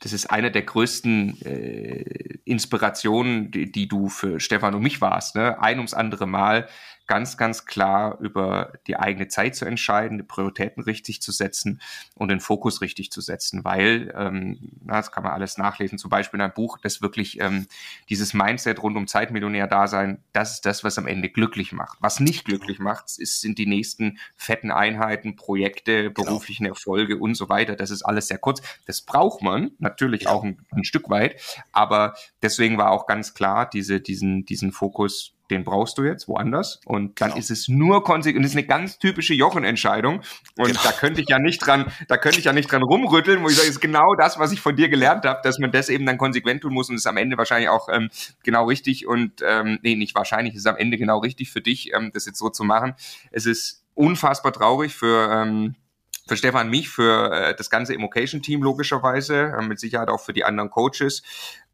[0.00, 5.34] das ist eine der größten äh, Inspirationen, die, die, du für Stefan und mich warst.
[5.34, 5.60] Ne?
[5.60, 6.68] Ein ums andere Mal
[7.08, 11.80] ganz, ganz klar über die eigene Zeit zu entscheiden, die Prioritäten richtig zu setzen
[12.14, 16.38] und den Fokus richtig zu setzen, weil, ähm, das kann man alles nachlesen, zum Beispiel
[16.38, 17.66] in einem Buch, das wirklich ähm,
[18.10, 21.98] dieses Mindset rund um Zeitmillionär-Dasein, das ist das, was am Ende glücklich macht.
[22.00, 26.28] Was nicht glücklich macht, ist, sind die nächsten fetten Einheiten, Projekte, genau.
[26.28, 26.74] beruflichen genau.
[26.74, 27.74] Erfolge und so weiter.
[27.74, 28.60] Das ist alles sehr kurz.
[28.84, 30.30] Das braucht man natürlich ja.
[30.30, 31.40] auch ein, ein Stück weit,
[31.72, 36.80] aber deswegen war auch ganz klar diese, diesen, diesen Fokus den brauchst du jetzt woanders.
[36.84, 37.38] Und dann genau.
[37.38, 38.38] ist es nur konsequent.
[38.38, 40.22] Und das ist eine ganz typische Jochen-Entscheidung.
[40.56, 40.80] Und genau.
[40.82, 43.56] da könnte ich ja nicht dran, da könnte ich ja nicht dran rumrütteln, wo ich
[43.56, 46.18] sage, ist genau das, was ich von dir gelernt habe, dass man das eben dann
[46.18, 48.10] konsequent tun muss und es ist am Ende wahrscheinlich auch ähm,
[48.42, 51.92] genau richtig und ähm, nee, nicht wahrscheinlich, es ist am Ende genau richtig für dich,
[51.94, 52.94] ähm, das jetzt so zu machen.
[53.30, 55.74] Es ist unfassbar traurig für ähm,
[56.28, 60.44] für Stefan mich, für äh, das ganze Immocation-Team logischerweise, äh, mit Sicherheit auch für die
[60.44, 61.22] anderen Coaches,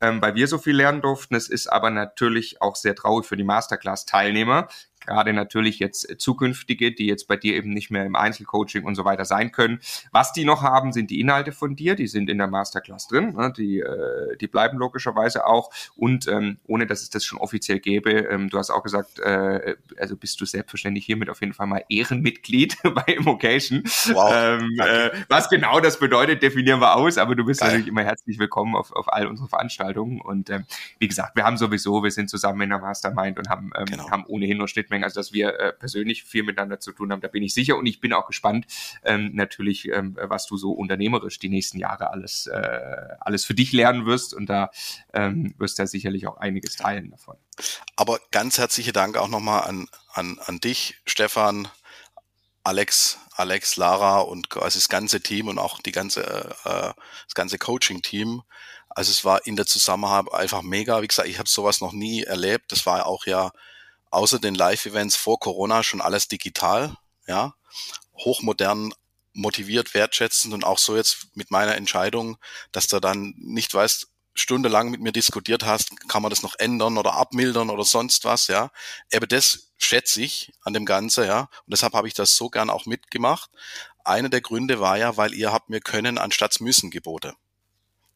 [0.01, 1.35] ähm, weil wir so viel lernen durften.
[1.35, 4.69] Es ist aber natürlich auch sehr traurig für die Masterclass-Teilnehmer.
[5.07, 9.05] Gerade natürlich jetzt zukünftige, die jetzt bei dir eben nicht mehr im Einzelcoaching und so
[9.05, 9.81] weiter sein können.
[10.13, 13.35] Was die noch haben, sind die Inhalte von dir, die sind in der Masterclass drin,
[13.35, 13.53] ne?
[13.57, 18.11] die, äh, die bleiben logischerweise auch und ähm, ohne dass es das schon offiziell gäbe,
[18.13, 21.85] ähm, du hast auch gesagt, äh, also bist du selbstverständlich hiermit auf jeden Fall mal
[21.89, 23.83] Ehrenmitglied bei Immocation.
[24.13, 27.71] Wow, ähm, äh, was genau das bedeutet, definieren wir aus, aber du bist Geil.
[27.71, 30.65] natürlich immer herzlich willkommen auf, auf all unsere Veranstaltungen und ähm,
[30.99, 34.11] wie gesagt, wir haben sowieso, wir sind zusammen in der Mastermind und haben, ähm, genau.
[34.11, 37.29] haben ohnehin nur Schnittmengen, also dass wir äh, persönlich viel miteinander zu tun haben, da
[37.29, 38.67] bin ich sicher und ich bin auch gespannt,
[39.05, 43.73] ähm, natürlich, ähm, was du so unternehmerisch die nächsten Jahre alles, äh, alles für dich
[43.73, 44.71] lernen wirst und da
[45.13, 47.37] ähm, wirst du ja sicherlich auch einiges teilen davon.
[47.97, 51.69] Aber ganz herzliche Dank auch nochmal an, an, an dich, Stefan,
[52.65, 56.23] Alex, Alex, Lara und quasi das ganze Team und auch die ganze,
[56.65, 56.93] äh,
[57.27, 58.43] das ganze Coaching-Team.
[58.89, 61.03] Also es war in der Zusammenarbeit einfach mega.
[61.03, 62.71] Wie gesagt, ich habe sowas noch nie erlebt.
[62.71, 63.51] Das war auch ja
[64.15, 66.97] außer den Live-Events vor Corona schon alles digital,
[67.27, 67.55] ja,
[68.17, 68.95] hochmodern,
[69.33, 72.37] motiviert, wertschätzend und auch so jetzt mit meiner Entscheidung,
[72.73, 76.99] dass du dann nicht weißt, stundenlang mit mir diskutiert hast, kann man das noch ändern
[76.99, 78.71] oder abmildern oder sonst was, ja.
[79.13, 81.41] Aber das schätze ich an dem Ganze, ja.
[81.41, 83.51] Und deshalb habe ich das so gern auch mitgemacht.
[84.05, 87.35] Einer der Gründe war ja, weil ihr habt mir können anstatt müssen Gebote.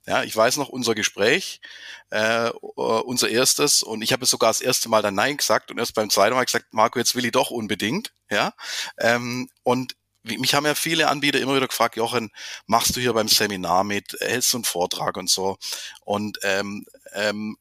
[0.09, 1.61] Ja, ich weiß noch unser Gespräch,
[2.09, 5.95] äh, unser erstes, und ich habe sogar das erste Mal dann Nein gesagt und erst
[5.95, 8.15] beim zweiten Mal gesagt, Marco, jetzt will ich doch unbedingt.
[8.31, 8.55] Ja,
[8.99, 12.31] ähm, und mich haben ja viele Anbieter immer wieder gefragt, Jochen,
[12.67, 15.59] machst du hier beim Seminar mit, hältst du einen Vortrag und so.
[16.01, 17.59] Und ähm, ähm,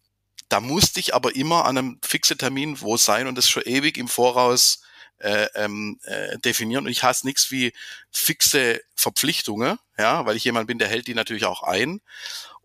[0.47, 3.97] da musste ich aber immer an einem fixen Termin wo sein und das schon ewig
[3.97, 4.79] im Voraus
[5.19, 6.85] äh, ähm, äh, definieren.
[6.85, 7.73] Und ich hasse nichts wie
[8.11, 12.01] fixe Verpflichtungen, ja, weil ich jemand bin, der hält die natürlich auch ein.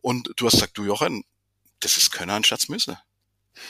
[0.00, 1.24] Und du hast gesagt, du Jochen,
[1.80, 2.96] das ist Könner anstatt müssen.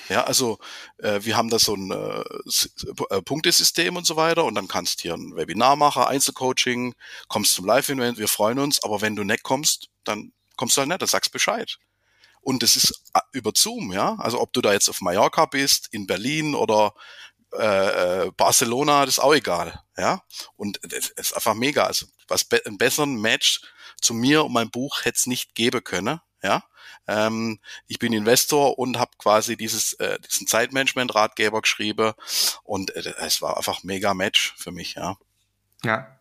[0.09, 0.59] Ja, also
[0.99, 5.01] äh, wir haben da so ein äh, äh, Punktesystem und so weiter und dann kannst
[5.01, 6.95] hier ein Webinar machen, Einzelcoaching,
[7.29, 10.89] kommst zum Live-Event, wir freuen uns, aber wenn du nicht kommst, dann kommst du halt
[10.89, 11.79] nicht, dann sagst Bescheid.
[12.41, 14.17] Und das ist äh, über Zoom, ja.
[14.19, 16.95] Also ob du da jetzt auf Mallorca bist, in Berlin oder
[17.59, 19.83] äh, äh, Barcelona, das ist auch egal.
[19.97, 20.23] Ja.
[20.57, 21.85] Und es ist einfach mega.
[21.85, 23.61] Also was be einen besseren Match
[24.01, 26.21] zu mir und meinem Buch hätte es nicht geben können.
[26.43, 26.65] Ja.
[27.07, 32.13] Ähm, ich bin Investor und habe quasi dieses äh, diesen Zeitmanagement-Ratgeber geschrieben
[32.63, 35.17] und äh, es war einfach mega Match für mich, ja.
[35.85, 36.21] Ja,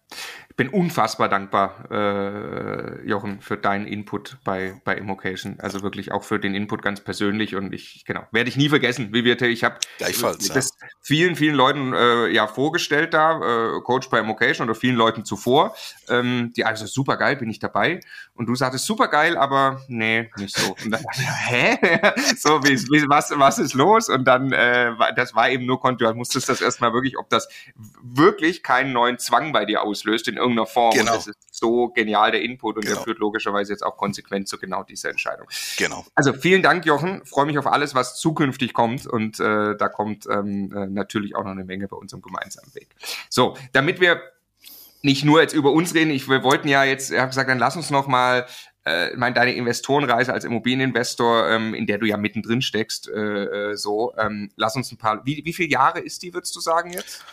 [0.62, 5.56] bin unfassbar dankbar, äh, Jochen, für deinen Input bei, bei Immocation.
[5.60, 7.56] Also wirklich auch für den Input ganz persönlich.
[7.56, 10.20] Und ich, genau, werde ich nie vergessen, wie wir, ich habe das
[10.80, 10.88] ja.
[11.02, 15.74] vielen, vielen Leuten äh, ja vorgestellt da, äh, Coach bei Immocation oder vielen Leuten zuvor.
[16.10, 18.00] Ähm, die also super geil, bin ich dabei.
[18.36, 20.76] Und du sagtest super geil, aber nee, nicht so.
[20.84, 21.80] Und dann dachte ich, hä?
[22.38, 24.10] so, wie, wie, was, was ist los?
[24.10, 25.82] Und dann, äh, das war eben nur.
[25.82, 27.50] Du musstest das erstmal wirklich, ob das
[28.04, 30.94] wirklich keinen neuen Zwang bei dir auslöst in irgendeiner Form.
[30.94, 31.12] Genau.
[31.12, 32.96] Und das ist so genial der Input und genau.
[32.96, 35.48] der führt logischerweise jetzt auch konsequent zu genau dieser Entscheidung.
[35.78, 36.06] Genau.
[36.16, 37.26] Also vielen Dank, Jochen.
[37.26, 41.44] Freue mich auf alles, was zukünftig kommt und äh, da kommt ähm, äh, natürlich auch
[41.44, 42.90] noch eine Menge bei unserem gemeinsamen Weg.
[43.30, 44.22] So, damit wir
[45.02, 47.60] nicht nur jetzt über uns reden, ich, wir wollten ja jetzt, ich habe gesagt, dann
[47.60, 48.46] lass uns noch mal
[48.86, 53.76] äh, meine, deine Investorenreise als Immobilieninvestor, ähm, in der du ja mittendrin steckst, äh, äh,
[53.76, 56.92] so, ähm, lass uns ein paar, wie, wie viele Jahre ist die, würdest du sagen
[56.92, 57.24] jetzt?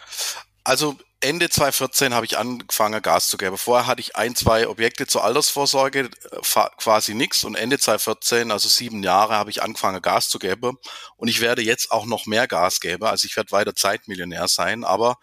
[0.68, 3.56] Also Ende 2014 habe ich angefangen, Gas zu geben.
[3.56, 7.42] Vorher hatte ich ein, zwei Objekte zur Altersvorsorge, äh, quasi nichts.
[7.44, 10.76] Und Ende 2014, also sieben Jahre, habe ich angefangen, Gas zu geben.
[11.16, 13.04] Und ich werde jetzt auch noch mehr Gas geben.
[13.04, 14.84] Also ich werde weiter Zeitmillionär sein.
[14.84, 15.16] Aber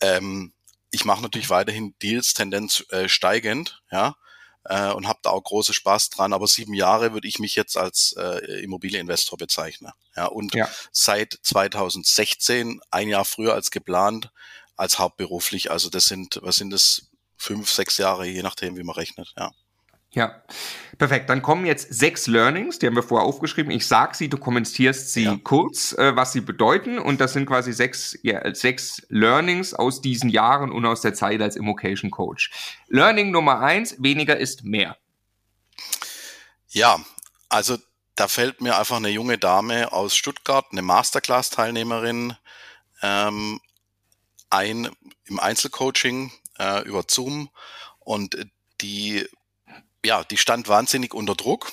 [0.00, 0.52] ähm,
[0.92, 4.14] ich mache natürlich weiterhin Deals, Tendenz äh, steigend, ja.
[4.66, 6.32] Äh, und habe da auch große Spaß dran.
[6.32, 9.90] Aber sieben Jahre würde ich mich jetzt als äh, Immobilieninvestor bezeichnen.
[10.14, 10.68] Ja, und ja.
[10.92, 14.30] seit 2016, ein Jahr früher als geplant,
[14.76, 15.70] als hauptberuflich.
[15.70, 19.52] Also das sind, was sind das, fünf, sechs Jahre, je nachdem, wie man rechnet, ja.
[20.12, 20.42] Ja,
[20.96, 21.28] perfekt.
[21.28, 23.70] Dann kommen jetzt sechs Learnings, die haben wir vorher aufgeschrieben.
[23.70, 25.38] Ich sag sie, du kommentierst sie ja.
[25.42, 26.98] kurz, äh, was sie bedeuten.
[26.98, 31.42] Und das sind quasi sechs, ja, sechs Learnings aus diesen Jahren und aus der Zeit
[31.42, 32.50] als Immocation Coach.
[32.88, 34.96] Learning Nummer eins, weniger ist mehr.
[36.70, 36.98] Ja,
[37.50, 37.76] also
[38.14, 42.36] da fällt mir einfach eine junge Dame aus Stuttgart, eine Masterclass-Teilnehmerin,
[43.02, 43.60] ähm,
[44.50, 44.90] ein
[45.24, 47.50] im Einzelcoaching äh, über Zoom
[47.98, 48.36] und
[48.80, 49.26] die,
[50.04, 51.72] ja, die stand wahnsinnig unter Druck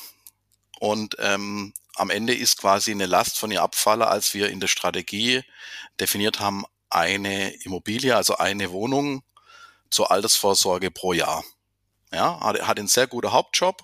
[0.80, 4.68] und ähm, am Ende ist quasi eine Last von ihr abfallen, als wir in der
[4.68, 5.44] Strategie
[6.00, 9.24] definiert haben, eine Immobilie, also eine Wohnung
[9.90, 11.44] zur Altersvorsorge pro Jahr.
[12.12, 13.84] Ja, hat, hat einen sehr guten Hauptjob,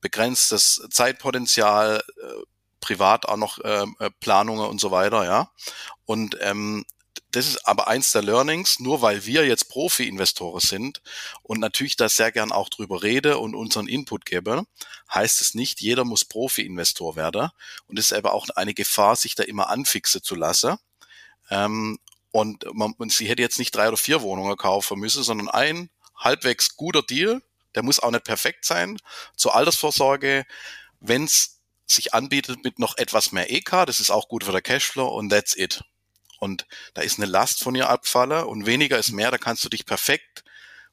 [0.00, 2.42] begrenztes Zeitpotenzial, äh,
[2.80, 5.50] privat auch noch ähm, äh, Planungen und so weiter, ja.
[6.04, 6.84] Und ähm,
[7.30, 11.02] das ist aber eins der Learnings, nur weil wir jetzt Profi-Investoren sind
[11.42, 14.64] und natürlich da sehr gern auch drüber rede und unseren Input gebe,
[15.12, 17.48] heißt es nicht, jeder muss Profi-Investor werden.
[17.86, 20.76] Und es ist aber auch eine Gefahr, sich da immer anfixen zu lassen.
[21.50, 21.98] Ähm,
[22.30, 25.90] und man, und sie hätte jetzt nicht drei oder vier Wohnungen kaufen müssen, sondern ein
[26.16, 27.42] halbwegs guter Deal,
[27.74, 28.98] der muss auch nicht perfekt sein,
[29.36, 30.44] zur Altersvorsorge,
[31.00, 34.62] wenn es sich anbietet mit noch etwas mehr EK, das ist auch gut für der
[34.62, 35.82] Cashflow und that's it.
[36.42, 39.68] Und da ist eine Last von ihr abfalle und weniger ist mehr, da kannst du
[39.68, 40.42] dich perfekt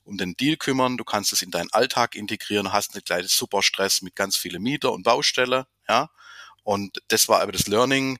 [0.03, 4.03] um den Deal kümmern, du kannst es in deinen Alltag integrieren, hast einen kleinen Superstress
[4.03, 6.11] mit ganz vielen Mieter und Baustelle, ja.
[6.61, 8.19] Und das war aber das Learning.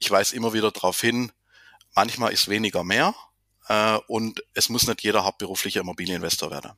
[0.00, 1.30] Ich weise immer wieder darauf hin,
[1.94, 3.14] manchmal ist weniger mehr
[3.68, 6.72] äh, und es muss nicht jeder hauptberuflicher Immobilieninvestor werden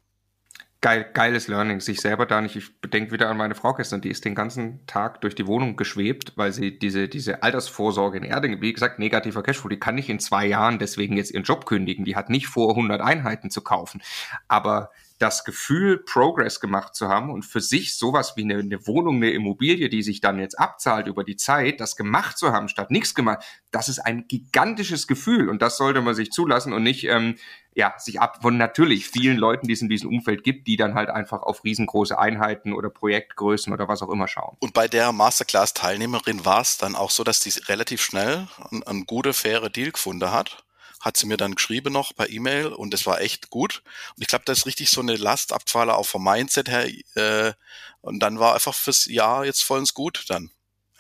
[0.81, 2.57] geil, geiles Learning, sich selber da nicht.
[2.57, 5.76] Ich bedenke wieder an meine Frau gestern, die ist den ganzen Tag durch die Wohnung
[5.76, 10.09] geschwebt, weil sie diese, diese Altersvorsorge in Erding, wie gesagt, negativer Cashflow, die kann nicht
[10.09, 12.05] in zwei Jahren deswegen jetzt ihren Job kündigen.
[12.05, 14.03] Die hat nicht vor, 100 Einheiten zu kaufen.
[14.47, 19.16] Aber das Gefühl, Progress gemacht zu haben und für sich sowas wie eine, eine, Wohnung,
[19.16, 22.90] eine Immobilie, die sich dann jetzt abzahlt über die Zeit, das gemacht zu haben, statt
[22.90, 27.04] nichts gemacht, das ist ein gigantisches Gefühl und das sollte man sich zulassen und nicht
[27.04, 27.34] ähm,
[27.74, 30.94] ja, sich ab von natürlich vielen Leuten, die es in diesem Umfeld gibt, die dann
[30.94, 34.56] halt einfach auf riesengroße Einheiten oder Projektgrößen oder was auch immer schauen.
[34.60, 39.06] Und bei der Masterclass-Teilnehmerin war es dann auch so, dass die relativ schnell einen, einen
[39.06, 40.64] gute, faire Deal gefunden hat
[41.01, 43.82] hat sie mir dann geschrieben noch per E-Mail und es war echt gut.
[44.16, 46.88] Und ich glaube, da ist richtig so eine Lastabfahler auch vom Mindset her.
[47.14, 47.53] Äh,
[48.01, 50.51] und dann war einfach fürs Jahr jetzt vollends gut dann.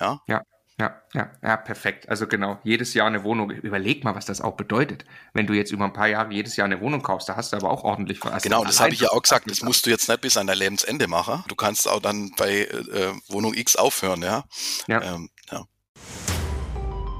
[0.00, 0.22] Ja.
[0.26, 0.42] Ja.
[0.80, 2.08] Ja, ja, ja, perfekt.
[2.08, 3.50] Also genau, jedes Jahr eine Wohnung.
[3.50, 5.04] Überleg mal, was das auch bedeutet.
[5.34, 7.56] Wenn du jetzt über ein paar Jahre jedes Jahr eine Wohnung kaufst, da hast du
[7.56, 8.44] aber auch ordentlich was.
[8.44, 9.50] Genau, das habe ich ja auch gesagt.
[9.50, 11.42] Das musst du jetzt nicht bis an dein Lebensende machen.
[11.48, 14.44] Du kannst auch dann bei äh, Wohnung X aufhören, ja.
[14.86, 15.02] Ja.
[15.02, 15.37] Ähm, ja.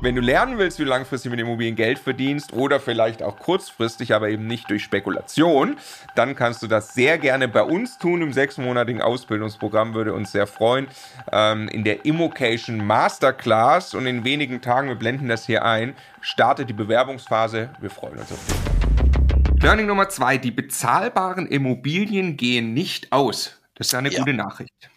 [0.01, 4.15] Wenn du lernen willst, wie du langfristig mit Immobilien Geld verdienst oder vielleicht auch kurzfristig,
[4.15, 5.77] aber eben nicht durch Spekulation,
[6.15, 9.95] dann kannst du das sehr gerne bei uns tun im sechsmonatigen Ausbildungsprogramm.
[9.95, 10.87] Würde uns sehr freuen.
[11.33, 16.69] Ähm, in der Immocation Masterclass und in wenigen Tagen, wir blenden das hier ein, startet
[16.69, 17.71] die Bewerbungsphase.
[17.81, 19.63] Wir freuen uns auf dich.
[19.65, 23.61] Learning Nummer zwei: Die bezahlbaren Immobilien gehen nicht aus.
[23.75, 24.21] Das ist eine ja.
[24.21, 24.91] gute Nachricht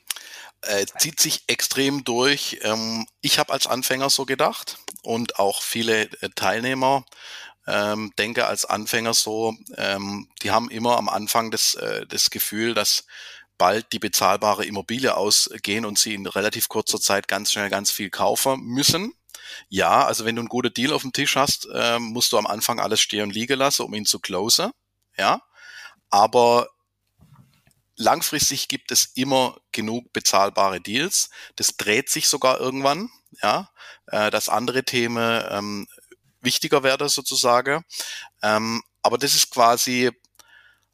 [0.64, 2.60] äh, zieht sich extrem durch.
[2.64, 7.06] Ähm, ich habe als Anfänger so gedacht und auch viele äh, Teilnehmer
[7.68, 12.74] ähm, denke als Anfänger so, ähm, die haben immer am Anfang das, äh, das Gefühl,
[12.74, 13.06] dass
[13.58, 18.10] bald die bezahlbare Immobilie ausgehen und sie in relativ kurzer Zeit ganz schnell ganz viel
[18.10, 19.14] kaufen müssen.
[19.70, 22.48] Ja, also wenn du einen guten Deal auf dem Tisch hast, ähm, musst du am
[22.48, 24.72] Anfang alles stehen und liegen lassen, um ihn zu closen.
[25.18, 25.42] Ja,
[26.10, 26.70] aber
[28.02, 31.30] langfristig gibt es immer genug bezahlbare Deals.
[31.56, 33.10] Das dreht sich sogar irgendwann,
[33.42, 33.70] ja,
[34.08, 35.88] äh, dass andere Themen ähm,
[36.42, 37.86] wichtiger werden sozusagen.
[38.42, 40.12] Ähm, aber das ist quasi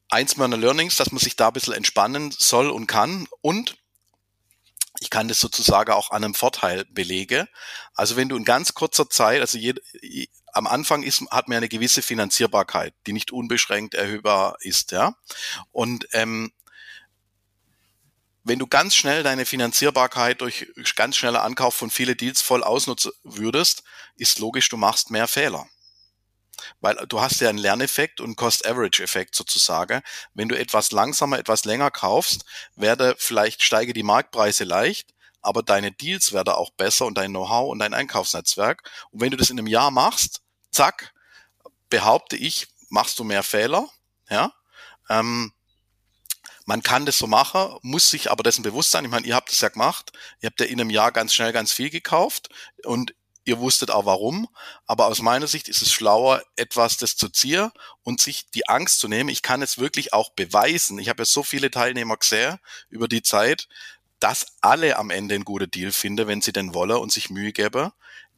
[0.09, 3.27] eins meiner Learnings, dass man sich da ein bisschen entspannen soll und kann.
[3.41, 3.77] Und
[4.99, 7.47] ich kann das sozusagen auch an einem Vorteil belege.
[7.93, 9.75] Also wenn du in ganz kurzer Zeit, also je,
[10.53, 15.15] am Anfang ist, hat man eine gewisse Finanzierbarkeit, die nicht unbeschränkt erhöhbar ist, ja.
[15.71, 16.51] Und ähm,
[18.47, 23.11] wenn du ganz schnell deine Finanzierbarkeit durch ganz schneller Ankauf von viele Deals voll ausnutzen
[23.23, 23.83] würdest,
[24.15, 25.67] ist logisch, du machst mehr Fehler.
[26.79, 30.01] Weil du hast ja einen Lerneffekt und Cost-Average-Effekt sozusagen.
[30.33, 32.45] Wenn du etwas langsamer, etwas länger kaufst,
[32.75, 37.69] werde vielleicht steige die Marktpreise leicht, aber deine Deals werden auch besser und dein Know-how
[37.69, 38.89] und dein Einkaufsnetzwerk.
[39.11, 40.41] Und wenn du das in einem Jahr machst,
[40.71, 41.13] zack,
[41.89, 43.87] behaupte ich, machst du mehr Fehler,
[44.29, 44.53] ja.
[45.09, 45.53] Ähm,
[46.67, 49.05] man kann das so machen, muss sich aber dessen bewusst sein.
[49.05, 50.11] Ich meine, ihr habt es ja gemacht.
[50.41, 52.49] Ihr habt ja in einem Jahr ganz schnell ganz viel gekauft
[52.83, 53.15] und
[53.45, 54.49] ihr wusstet auch warum.
[54.85, 57.71] Aber aus meiner Sicht ist es schlauer, etwas das zu ziehen
[58.03, 59.29] und sich die Angst zu nehmen.
[59.29, 60.99] Ich kann es wirklich auch beweisen.
[60.99, 62.57] Ich habe ja so viele Teilnehmer gesehen
[62.89, 63.69] über die Zeit,
[64.19, 67.53] dass alle am Ende einen guten Deal finden, wenn sie denn wollen und sich Mühe
[67.53, 67.91] geben.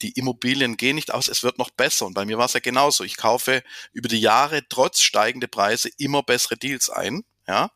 [0.03, 2.05] Die Immobilien gehen nicht aus, es wird noch besser.
[2.05, 3.03] Und bei mir war es ja genauso.
[3.03, 7.23] Ich kaufe über die Jahre trotz steigender Preise immer bessere Deals ein.
[7.49, 7.71] Ja,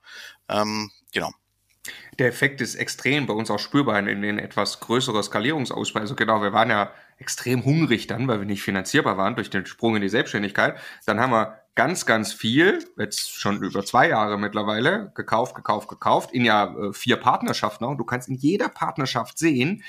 [0.49, 1.31] ähm, genau.
[2.19, 5.99] Der Effekt ist extrem bei uns auch spürbar in, in etwas größerer Skalierungsausbau.
[5.99, 9.65] Also genau, wir waren ja extrem hungrig dann, weil wir nicht finanzierbar waren durch den
[9.65, 10.77] Sprung in die Selbstständigkeit.
[11.05, 16.31] Dann haben wir ganz, ganz viel, jetzt schon über zwei Jahre mittlerweile, gekauft, gekauft, gekauft,
[16.31, 17.85] in ja äh, vier Partnerschaften.
[17.85, 19.83] Und du kannst in jeder Partnerschaft sehen,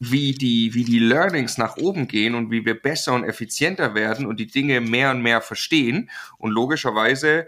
[0.00, 4.26] wie die, wie die Learnings nach oben gehen und wie wir besser und effizienter werden
[4.26, 6.10] und die Dinge mehr und mehr verstehen.
[6.38, 7.46] Und logischerweise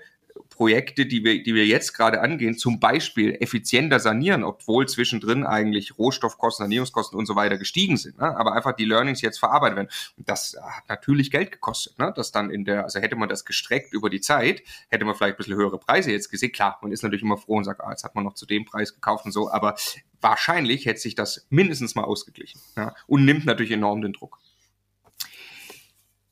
[0.51, 5.99] Projekte, die wir, die wir jetzt gerade angehen, zum Beispiel effizienter sanieren, obwohl zwischendrin eigentlich
[5.99, 8.37] Rohstoffkosten, Sanierungskosten und so weiter gestiegen sind, ne?
[8.37, 9.89] aber einfach die Learnings jetzt verarbeitet werden.
[10.17, 12.13] Und das hat natürlich Geld gekostet, ne?
[12.15, 15.35] das dann in der, also hätte man das gestreckt über die Zeit, hätte man vielleicht
[15.35, 16.53] ein bisschen höhere Preise jetzt gesehen.
[16.53, 18.65] Klar, man ist natürlich immer froh und sagt, ah, jetzt hat man noch zu dem
[18.65, 19.75] Preis gekauft und so, aber
[20.21, 22.95] wahrscheinlich hätte sich das mindestens mal ausgeglichen ja?
[23.07, 24.39] und nimmt natürlich enorm den Druck.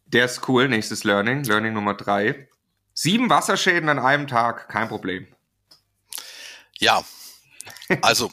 [0.06, 0.68] Der ist cool.
[0.68, 1.44] Nächstes Learning.
[1.44, 2.48] Learning Nummer drei.
[3.02, 5.26] Sieben Wasserschäden an einem Tag, kein Problem.
[6.78, 7.02] Ja,
[8.02, 8.30] also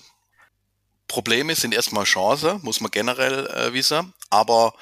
[1.07, 4.73] Probleme sind erstmal Chance, muss man generell äh, wissen, aber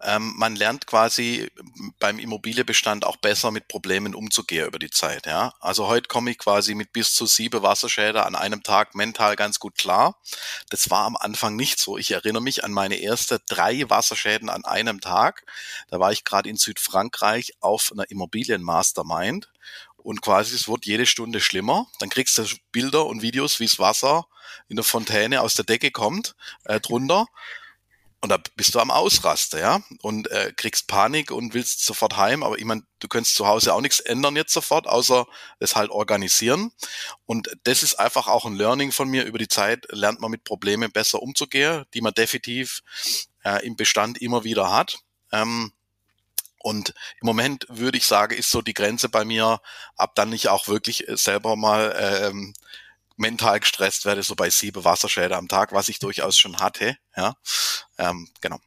[0.00, 1.50] ähm, man lernt quasi
[1.98, 5.26] beim Immobilienbestand auch besser mit Problemen umzugehen über die Zeit.
[5.26, 5.54] Ja?
[5.60, 9.58] Also heute komme ich quasi mit bis zu sieben Wasserschäden an einem Tag mental ganz
[9.58, 10.20] gut klar.
[10.70, 11.96] Das war am Anfang nicht so.
[11.96, 15.44] Ich erinnere mich an meine erste drei Wasserschäden an einem Tag.
[15.88, 19.50] Da war ich gerade in Südfrankreich auf einer Immobilien-Mastermind
[19.96, 21.86] und quasi es wird jede Stunde schlimmer.
[21.98, 24.26] Dann kriegst du Bilder und Videos, wie das Wasser
[24.68, 27.26] in der Fontäne aus der Decke kommt, äh, drunter.
[28.24, 32.42] Und da bist du am Ausraster, ja, und äh, kriegst Panik und willst sofort heim.
[32.42, 35.26] Aber ich meine, du kannst zu Hause auch nichts ändern jetzt sofort, außer
[35.58, 36.72] es halt organisieren.
[37.26, 39.26] Und das ist einfach auch ein Learning von mir.
[39.26, 42.82] Über die Zeit lernt man mit Problemen besser umzugehen, die man definitiv
[43.44, 45.00] äh, im Bestand immer wieder hat.
[45.30, 45.74] Ähm,
[46.60, 49.60] und im Moment würde ich sagen, ist so die Grenze bei mir,
[49.96, 52.54] ab dann ich auch wirklich selber mal ähm,
[53.16, 56.96] mental gestresst werde, so bei sieben Wasserschäden am Tag, was ich durchaus schon hatte.
[57.16, 57.34] Ja,
[57.98, 58.58] ähm, genau.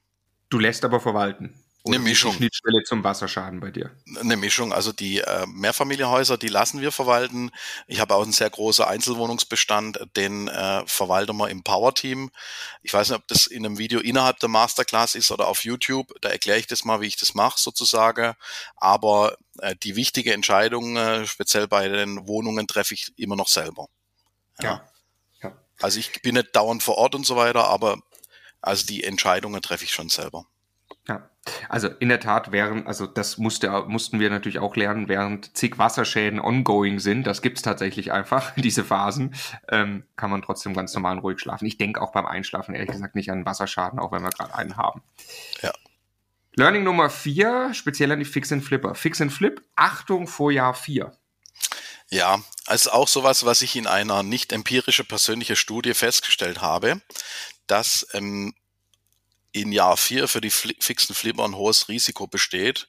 [0.50, 1.64] Du lässt aber verwalten.
[1.88, 2.34] Eine Mischung.
[2.34, 3.92] Schnittstelle zum Wasserschaden bei dir.
[4.20, 4.74] Eine Mischung.
[4.74, 7.52] Also die äh, Mehrfamilienhäuser, die lassen wir verwalten.
[7.88, 12.30] Ich habe auch einen sehr großen Einzelwohnungsbestand, den äh, verwalten wir im Power-Team.
[12.82, 16.14] Ich weiß nicht, ob das in einem Video innerhalb der Masterclass ist oder auf YouTube.
[16.22, 18.34] Da erkläre ich das mal, wie ich das mache sozusagen.
[18.76, 23.88] Aber äh, die wichtige Entscheidung, äh, speziell bei den Wohnungen, treffe ich immer noch selber.
[24.62, 24.82] Ja.
[25.42, 25.58] ja.
[25.80, 28.00] Also ich bin nicht dauernd vor Ort und so weiter, aber
[28.62, 30.46] also die Entscheidungen treffe ich schon selber.
[31.08, 31.30] Ja,
[31.70, 35.78] also in der Tat wären, also das musste, mussten wir natürlich auch lernen, während zig
[35.78, 39.34] Wasserschäden ongoing sind, das gibt's tatsächlich einfach, diese Phasen,
[39.70, 41.66] ähm, kann man trotzdem ganz normal und ruhig schlafen.
[41.66, 44.76] Ich denke auch beim Einschlafen ehrlich gesagt nicht an Wasserschaden, auch wenn wir gerade einen
[44.76, 45.02] haben.
[45.62, 45.72] Ja.
[46.56, 48.96] Learning Nummer vier, speziell an die Fix and Flipper.
[48.96, 51.16] Fix and Flip, Achtung vor Jahr vier.
[52.10, 57.02] Ja, also auch sowas, was ich in einer nicht empirische persönliche Studie festgestellt habe,
[57.68, 58.54] dass ähm,
[59.52, 62.88] in Jahr vier für die Fli fixen Flipper ein hohes Risiko besteht,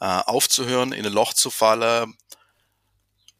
[0.00, 2.16] äh, aufzuhören, in ein Loch zu fallen,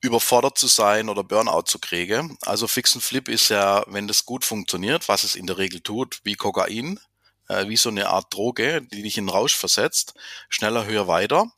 [0.01, 2.39] überfordert zu sein oder Burnout zu kriegen.
[2.43, 6.21] Also Fixen Flip ist ja, wenn das gut funktioniert, was es in der Regel tut,
[6.25, 7.01] wie Kokain,
[7.49, 10.14] äh, wie so eine Art Droge, die dich in Rausch versetzt,
[10.49, 11.51] schneller, höher, weiter.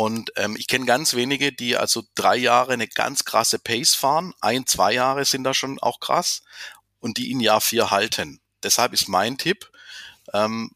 [0.00, 4.32] Und ähm, ich kenne ganz wenige, die also drei Jahre eine ganz krasse Pace fahren.
[4.40, 6.40] Ein, zwei Jahre sind da schon auch krass
[7.00, 8.40] und die in Jahr vier halten.
[8.62, 9.70] Deshalb ist mein Tipp,
[10.32, 10.70] ähm,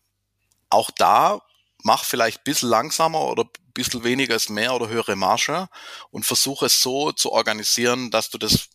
[0.68, 1.41] auch da
[1.83, 5.70] mach vielleicht ein bisschen langsamer oder ein bisschen weniger ist mehr oder höhere Marge
[6.11, 8.68] und versuche es so zu organisieren, dass du das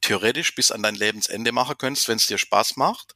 [0.00, 3.14] theoretisch bis an dein Lebensende machen könntest, wenn es dir Spaß macht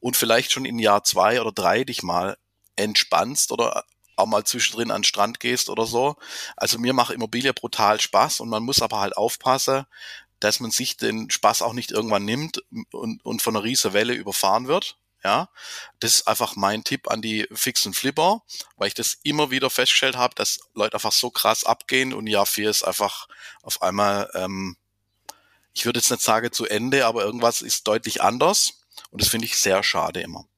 [0.00, 2.38] und vielleicht schon in Jahr zwei oder drei dich mal
[2.76, 3.84] entspannst oder
[4.22, 6.16] auch mal zwischendrin an den Strand gehst oder so.
[6.56, 9.86] Also mir macht Immobilie brutal Spaß und man muss aber halt aufpassen,
[10.40, 14.14] dass man sich den Spaß auch nicht irgendwann nimmt und, und von einer riesen Welle
[14.14, 14.98] überfahren wird.
[15.24, 15.50] Ja,
[16.00, 18.42] das ist einfach mein Tipp an die fixen Flipper,
[18.76, 22.46] weil ich das immer wieder festgestellt habe, dass Leute einfach so krass abgehen und Jahr
[22.46, 23.28] vier ist einfach
[23.62, 24.76] auf einmal, ähm,
[25.74, 29.46] ich würde jetzt nicht sagen zu Ende, aber irgendwas ist deutlich anders und das finde
[29.46, 30.48] ich sehr schade immer.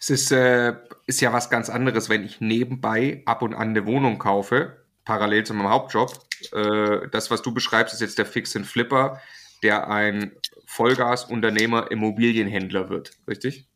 [0.00, 0.74] Es ist, äh,
[1.06, 5.44] ist ja was ganz anderes, wenn ich nebenbei ab und an eine Wohnung kaufe, parallel
[5.44, 6.18] zu meinem Hauptjob.
[6.52, 9.20] Äh, das, was du beschreibst, ist jetzt der Fix and Flipper,
[9.62, 10.32] der ein
[10.64, 13.66] Vollgas-Unternehmer, Immobilienhändler wird, richtig?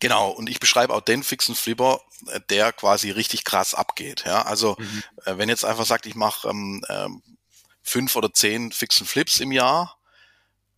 [0.00, 4.24] Genau, und ich beschreibe auch den fixen Flipper, äh, der quasi richtig krass abgeht.
[4.26, 5.02] Ja, also mhm.
[5.26, 7.22] äh, wenn jetzt einfach sagt, ich mache ähm, ähm,
[7.82, 9.98] fünf oder zehn fixen Flips im Jahr,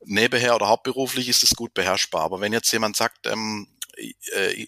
[0.04, 2.22] nebenher oder hauptberuflich ist es gut beherrschbar.
[2.22, 3.68] Aber wenn jetzt jemand sagt, ähm,
[4.32, 4.66] äh,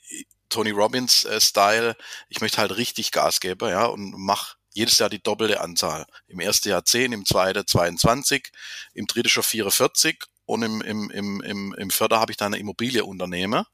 [0.48, 1.96] Tony Robbins äh, Style,
[2.28, 6.06] ich möchte halt richtig Gas geben, ja, und mach jedes Jahr die doppelte Anzahl.
[6.26, 8.50] Im ersten Jahr 10, im zweiten 22,
[8.94, 12.60] im dritten schon 44 und im, im, im, im, im Förder habe ich dann eine
[12.60, 13.66] Immobilie unternehme.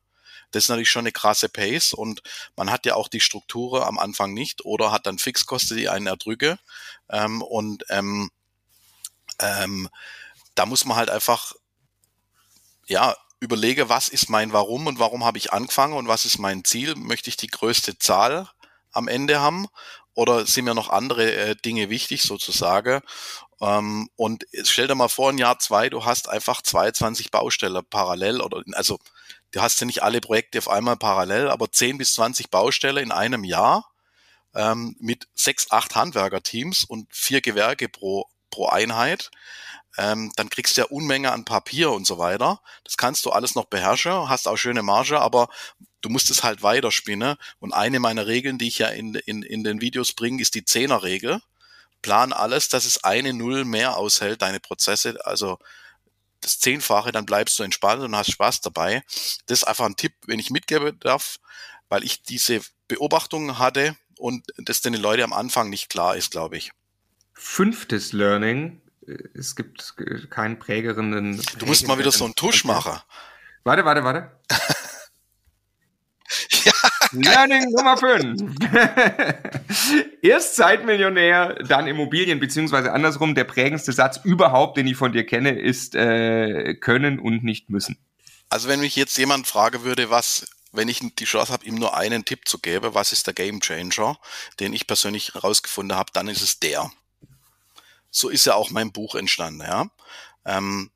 [0.52, 2.22] Das ist natürlich schon eine krasse Pace und
[2.56, 6.06] man hat ja auch die Strukturen am Anfang nicht oder hat dann Fixkosten, die einen
[6.06, 6.58] erdrücke.
[7.10, 8.30] Ähm, und ähm,
[9.40, 9.88] ähm,
[10.54, 11.54] da muss man halt einfach
[12.86, 16.64] ja überlege, was ist mein Warum und warum habe ich angefangen und was ist mein
[16.64, 16.94] Ziel?
[16.96, 18.48] Möchte ich die größte Zahl
[18.92, 19.66] am Ende haben
[20.14, 23.00] oder sind mir noch andere äh, Dinge wichtig sozusagen?
[23.60, 28.40] Ähm, und stell dir mal vor, ein Jahr zwei, du hast einfach 22 Baustellen parallel
[28.40, 28.98] oder also
[29.52, 33.12] du hast ja nicht alle Projekte auf einmal parallel, aber 10 bis 20 Baustellen in
[33.12, 33.90] einem Jahr
[34.54, 39.30] ähm, mit sechs, acht Handwerkerteams und vier Gewerke pro, pro Einheit.
[39.98, 42.60] Ähm, dann kriegst du ja Unmenge an Papier und so weiter.
[42.84, 45.48] Das kannst du alles noch beherrschen, hast auch schöne Marge, aber
[46.00, 47.36] du musst es halt weiterspinnen.
[47.58, 50.64] Und eine meiner Regeln, die ich ja in, in, in den Videos bringe, ist die
[50.64, 51.40] Zehnerregel
[52.06, 55.58] plan alles, dass es eine Null mehr aushält, deine Prozesse, also
[56.40, 59.02] das Zehnfache, dann bleibst du entspannt und hast Spaß dabei.
[59.46, 61.40] Das ist einfach ein Tipp, wenn ich mitgeben darf,
[61.88, 66.56] weil ich diese Beobachtungen hatte und das den Leuten am Anfang nicht klar ist, glaube
[66.56, 66.70] ich.
[67.32, 68.80] Fünftes Learning.
[69.34, 69.94] Es gibt
[70.30, 71.40] keinen prägeren.
[71.58, 73.00] Du musst mal wieder so einen Tusch machen.
[73.64, 74.30] Warte, warte, warte.
[76.64, 76.72] ja,
[77.12, 78.42] Learning Nummer 5.
[80.22, 85.58] Erst Zeitmillionär, dann Immobilien, beziehungsweise andersrum, der prägendste Satz überhaupt, den ich von dir kenne,
[85.58, 87.98] ist äh, können und nicht müssen.
[88.48, 91.96] Also wenn mich jetzt jemand fragen würde, was, wenn ich die Chance habe, ihm nur
[91.96, 94.18] einen Tipp zu geben, was ist der Game Changer,
[94.60, 96.90] den ich persönlich herausgefunden habe, dann ist es der.
[98.16, 99.90] So ist ja auch mein Buch entstanden, ja.
[100.46, 100.90] Ähm,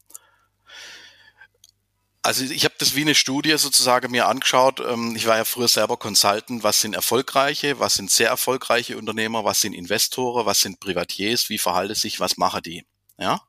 [2.22, 4.80] also ich habe das wie eine Studie sozusagen mir angeschaut.
[4.80, 6.62] Ähm, ich war ja früher selber Consultant.
[6.62, 11.58] Was sind erfolgreiche, was sind sehr erfolgreiche Unternehmer, was sind Investoren, was sind Privatiers, wie
[11.58, 12.86] verhalten sich, was machen die?
[13.18, 13.42] Ja.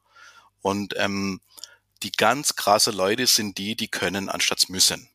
[0.62, 1.40] Und ähm,
[2.04, 5.10] die ganz krasse Leute sind die, die können anstatt müssen.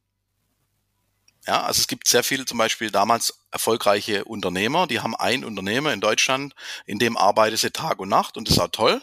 [1.46, 5.92] Ja, also es gibt sehr viele zum Beispiel damals erfolgreiche Unternehmer, die haben ein Unternehmer
[5.92, 6.54] in Deutschland,
[6.86, 9.00] in dem arbeiten sie Tag und Nacht und das ist auch toll.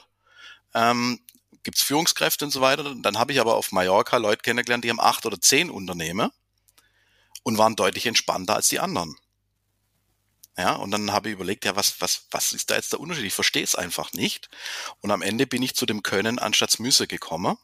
[0.74, 1.20] Ähm,
[1.64, 2.96] gibt's Führungskräfte und so weiter.
[2.96, 6.32] Dann habe ich aber auf Mallorca Leute kennengelernt, die haben acht oder zehn Unternehmen
[7.44, 9.16] und waren deutlich entspannter als die anderen.
[10.58, 13.26] Ja, und dann habe ich überlegt, ja, was, was, was ist da jetzt der Unterschied?
[13.26, 14.50] Ich verstehe es einfach nicht.
[15.02, 17.58] Und am Ende bin ich zu dem Können anstatt Müsse gekommen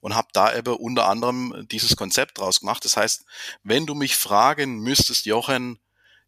[0.00, 2.84] und habe da eben unter anderem dieses Konzept draus gemacht.
[2.84, 3.24] Das heißt,
[3.62, 5.78] wenn du mich fragen müsstest, Jochen,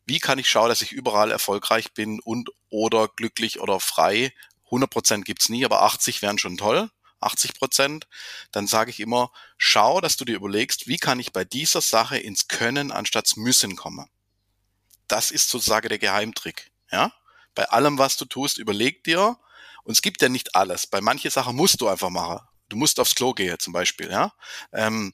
[0.06, 4.32] wie kann ich schauen, dass ich überall erfolgreich bin und oder glücklich oder frei?
[4.66, 6.90] 100 Prozent gibt's nie, aber 80 wären schon toll.
[7.20, 8.06] 80 Prozent,
[8.50, 12.18] dann sage ich immer, schau, dass du dir überlegst, wie kann ich bei dieser Sache
[12.18, 14.08] ins Können anstatt Müssen kommen.
[15.06, 16.70] Das ist sozusagen der Geheimtrick.
[16.90, 17.12] Ja?
[17.54, 19.38] Bei allem, was du tust, überleg dir,
[19.84, 20.86] und es gibt ja nicht alles.
[20.86, 22.40] Bei manchen Sachen musst du einfach machen.
[22.70, 24.10] Du musst aufs Klo gehen zum Beispiel.
[24.10, 24.32] Ja?
[24.72, 25.12] Ähm,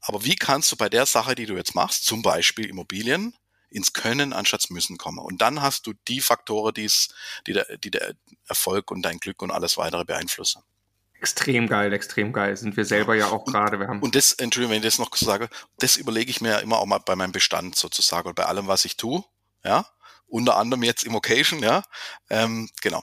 [0.00, 3.34] aber wie kannst du bei der Sache, die du jetzt machst, zum Beispiel Immobilien,
[3.70, 5.18] ins Können anstatt müssen kommen.
[5.18, 7.08] Und dann hast du die Faktoren, die's,
[7.46, 8.14] die, der, die der
[8.46, 10.62] Erfolg und dein Glück und alles weitere beeinflussen.
[11.20, 12.56] Extrem geil, extrem geil.
[12.56, 13.78] Sind wir selber ja auch gerade.
[13.80, 15.48] Wir haben und das, Entschuldigung, wenn ich das noch sage,
[15.78, 18.68] das überlege ich mir ja immer auch mal bei meinem Bestand sozusagen und bei allem,
[18.68, 19.24] was ich tue.
[19.64, 19.86] Ja,
[20.28, 21.82] unter anderem jetzt im Occasion, ja.
[22.30, 23.02] Ähm, genau.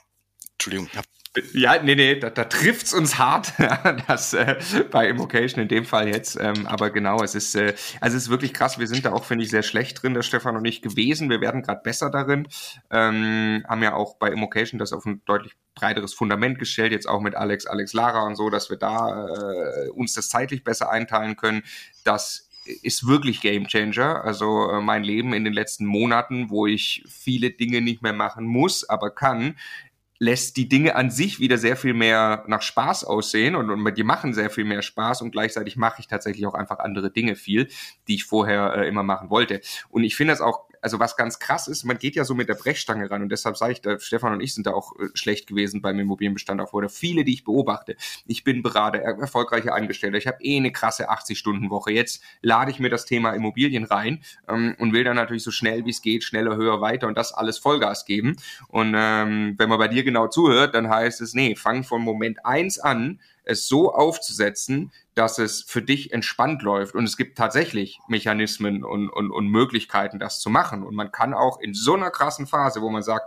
[0.52, 1.08] Entschuldigung, ich habe
[1.52, 3.52] ja, nee, nee, da, da trifft's uns hart,
[4.08, 4.56] das äh,
[4.90, 6.38] bei Immocation in dem Fall jetzt.
[6.40, 8.78] Ähm, aber genau, es ist, äh, also es ist wirklich krass.
[8.78, 11.30] Wir sind da auch, finde ich, sehr schlecht drin, der Stefan und ich gewesen.
[11.30, 12.48] Wir werden gerade besser darin.
[12.90, 17.20] Ähm, haben ja auch bei Immocation das auf ein deutlich breiteres Fundament gestellt, jetzt auch
[17.20, 21.36] mit Alex, Alex Lara und so, dass wir da äh, uns das zeitlich besser einteilen
[21.36, 21.62] können.
[22.04, 22.46] Das
[22.82, 24.24] ist wirklich Game Changer.
[24.24, 28.46] Also äh, mein Leben in den letzten Monaten, wo ich viele Dinge nicht mehr machen
[28.46, 29.56] muss, aber kann,
[30.18, 34.04] lässt die Dinge an sich wieder sehr viel mehr nach Spaß aussehen und, und die
[34.04, 37.68] machen sehr viel mehr Spaß und gleichzeitig mache ich tatsächlich auch einfach andere Dinge viel,
[38.08, 39.60] die ich vorher äh, immer machen wollte.
[39.88, 42.48] Und ich finde das auch also was ganz krass ist, man geht ja so mit
[42.48, 45.08] der Brechstange ran und deshalb sage ich, da, Stefan und ich sind da auch äh,
[45.14, 47.96] schlecht gewesen beim Immobilienbestand auch oder viele, die ich beobachte.
[48.24, 51.90] Ich bin Berater, erfolgreicher Angestellter, ich habe eh eine krasse 80-Stunden-Woche.
[51.90, 55.84] Jetzt lade ich mir das Thema Immobilien rein ähm, und will dann natürlich so schnell
[55.86, 58.36] wie es geht, schneller, höher, weiter und das alles Vollgas geben.
[58.68, 62.46] Und ähm, wenn man bei dir genau zuhört, dann heißt es, nee, fang von Moment
[62.46, 66.94] eins an, es so aufzusetzen, dass es für dich entspannt läuft.
[66.94, 70.82] Und es gibt tatsächlich Mechanismen und, und, und Möglichkeiten, das zu machen.
[70.82, 73.26] Und man kann auch in so einer krassen Phase, wo man sagt,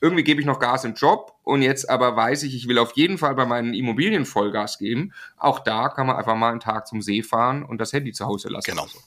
[0.00, 2.92] irgendwie gebe ich noch Gas im Job und jetzt aber weiß ich, ich will auf
[2.96, 5.14] jeden Fall bei meinen Immobilien Vollgas geben.
[5.38, 8.26] Auch da kann man einfach mal einen Tag zum See fahren und das Handy zu
[8.26, 8.70] Hause lassen.
[8.70, 8.82] Genau.
[8.82, 8.98] Also.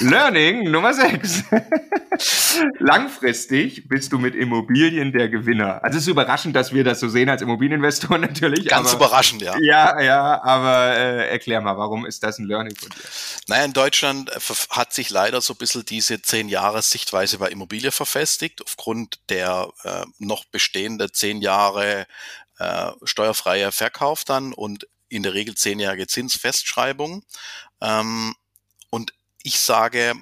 [0.00, 1.44] Learning Nummer 6.
[2.78, 5.82] Langfristig bist du mit Immobilien der Gewinner.
[5.84, 8.66] Also es ist überraschend, dass wir das so sehen als Immobilieninvestor natürlich.
[8.66, 9.56] Ganz aber, überraschend, ja.
[9.60, 13.02] Ja, ja, aber äh, erklär mal, warum ist das ein Learning von dir?
[13.48, 14.40] Naja, in Deutschland äh,
[14.70, 19.68] hat sich leider so ein bisschen diese zehn Jahre Sichtweise bei Immobilie verfestigt, aufgrund der
[19.84, 22.06] äh, noch bestehenden zehn Jahre
[22.58, 27.24] äh, steuerfreie Verkauf dann und in der Regel zehnjährige Zinsfestschreibung.
[27.80, 28.34] Ähm,
[29.42, 30.14] ich sage,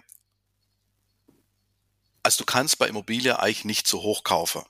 [2.23, 4.62] also du kannst bei Immobilie eigentlich nicht zu hoch kaufen.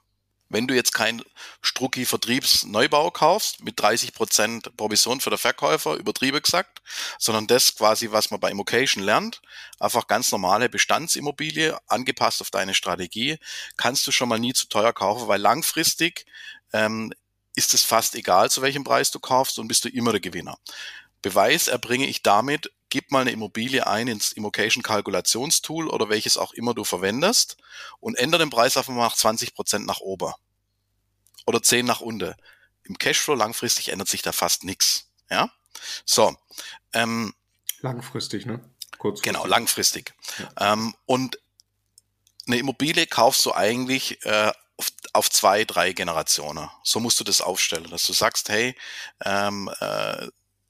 [0.51, 1.23] wenn du jetzt kein
[1.61, 6.81] Strucki Vertriebsneubau kaufst mit 30 Prozent Provision für den Verkäufer, übertrieben gesagt,
[7.19, 9.43] sondern das quasi, was man bei Immocation lernt,
[9.79, 13.39] einfach ganz normale Bestandsimmobilie, angepasst auf deine Strategie,
[13.77, 16.25] kannst du schon mal nie zu teuer kaufen, weil langfristig
[16.73, 17.13] ähm,
[17.55, 20.59] ist es fast egal, zu welchem Preis du kaufst und bist du immer der Gewinner.
[21.21, 26.53] Beweis erbringe ich damit, gib mal eine Immobilie ein ins Immocation Kalkulationstool oder welches auch
[26.53, 27.57] immer du verwendest
[28.01, 30.33] und ändere den Preis einfach mal nach 20 Prozent nach oben
[31.47, 32.35] oder 10 nach unten.
[32.85, 35.11] Im Cashflow langfristig ändert sich da fast nichts.
[35.31, 35.51] Ja,
[36.05, 36.37] so.
[36.93, 37.35] Ähm,
[37.81, 38.61] langfristig, ne?
[38.99, 39.23] Kurz.
[39.23, 40.15] Genau, langfristig.
[40.39, 40.73] Ja.
[40.73, 41.39] Ähm, und
[42.47, 46.71] eine Immobilie kaufst du eigentlich äh, auf, auf zwei, drei Generationen.
[46.83, 48.75] So musst du das aufstellen, dass du sagst, hey,
[49.25, 50.29] ähm, äh,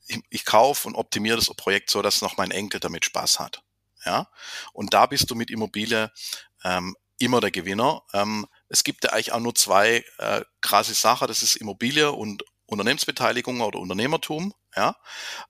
[0.09, 3.63] ich, ich kaufe und optimiere das Projekt so, dass noch mein Enkel damit Spaß hat.
[4.05, 4.29] Ja,
[4.73, 6.11] und da bist du mit Immobilie
[6.65, 8.03] ähm, immer der Gewinner.
[8.13, 11.29] Ähm, es gibt ja eigentlich auch nur zwei äh, krasse Sachen.
[11.29, 14.55] Das ist Immobilie und Unternehmensbeteiligung oder Unternehmertum.
[14.77, 14.97] Ja,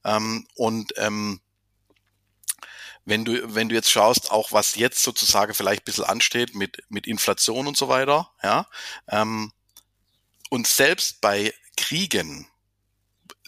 [0.05, 1.41] ähm, und ähm,
[3.05, 6.83] wenn du, wenn du jetzt schaust, auch was jetzt sozusagen vielleicht ein bisschen ansteht mit,
[6.89, 8.67] mit Inflation und so weiter, ja,
[9.09, 9.53] ähm,
[10.51, 12.47] und selbst bei Kriegen,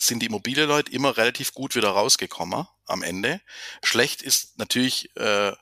[0.02, 3.40] sind die Immobilienleute immer relativ gut wieder rausgekommen am Ende.
[3.84, 5.52] Schlecht ist natürlich, äh,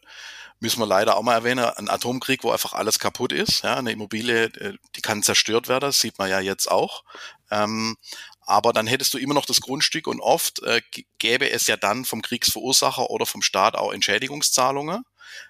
[0.61, 3.63] müssen wir leider auch mal erwähnen, ein Atomkrieg, wo einfach alles kaputt ist.
[3.63, 7.05] Ja, eine Immobilie, äh, die kann zerstört werden, das sieht man ja jetzt auch.
[7.51, 7.97] Ähm,
[8.41, 10.81] aber dann hättest du immer noch das Grundstück und oft äh,
[11.19, 15.05] gäbe es ja dann vom Kriegsverursacher oder vom Staat auch Entschädigungszahlungen.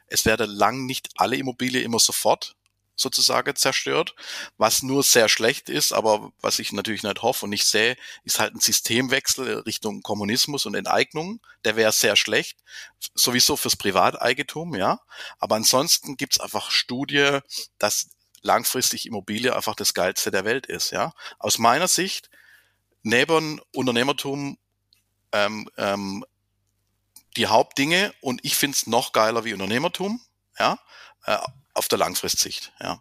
[0.06, 2.56] Es werden lang nicht alle Immobilien immer sofort
[2.98, 4.14] sozusagen zerstört,
[4.58, 8.40] was nur sehr schlecht ist, aber was ich natürlich nicht hoffe und nicht sehe, ist
[8.40, 11.40] halt ein Systemwechsel Richtung Kommunismus und Enteignung.
[11.64, 12.58] Der wäre sehr schlecht,
[13.14, 15.00] sowieso fürs Privateigentum, ja.
[15.38, 17.38] Aber ansonsten gibt's einfach Studie,
[17.78, 18.10] dass
[18.42, 21.12] langfristig Immobilie einfach das Geilste der Welt ist, ja.
[21.38, 22.30] Aus meiner Sicht,
[23.02, 24.58] neben Unternehmertum
[25.32, 26.24] ähm, ähm,
[27.36, 30.20] die Hauptdinge und ich find's noch geiler wie Unternehmertum,
[30.58, 30.80] ja.
[31.24, 31.38] Äh,
[31.78, 32.72] auf der Langfristsicht.
[32.80, 33.00] Ja.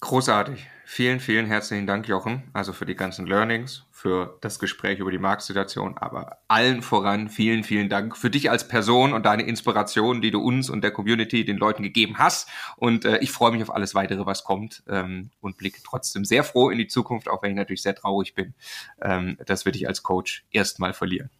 [0.00, 0.66] Großartig.
[0.86, 2.50] Vielen, vielen herzlichen Dank, Jochen.
[2.52, 7.62] Also für die ganzen Learnings, für das Gespräch über die Marktsituation, aber allen voran vielen,
[7.62, 11.44] vielen Dank für dich als Person und deine Inspiration, die du uns und der Community,
[11.44, 12.48] den Leuten gegeben hast.
[12.76, 16.42] Und äh, ich freue mich auf alles weitere, was kommt ähm, und blicke trotzdem sehr
[16.42, 18.54] froh in die Zukunft, auch wenn ich natürlich sehr traurig bin,
[19.00, 21.30] ähm, dass wir dich als Coach erstmal verlieren.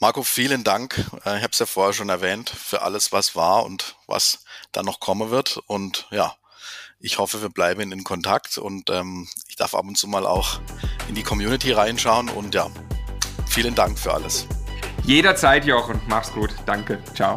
[0.00, 0.98] Marco, vielen Dank.
[1.24, 4.82] Äh, ich habe es ja vorher schon erwähnt, für alles, was war und was da
[4.82, 5.58] noch kommen wird.
[5.66, 6.34] Und ja,
[7.00, 10.60] ich hoffe, wir bleiben in Kontakt und ähm, ich darf ab und zu mal auch
[11.08, 12.28] in die Community reinschauen.
[12.28, 12.68] Und ja,
[13.46, 14.46] vielen Dank für alles.
[15.04, 16.00] Jederzeit, Jochen.
[16.06, 16.54] Mach's gut.
[16.66, 17.02] Danke.
[17.14, 17.36] Ciao.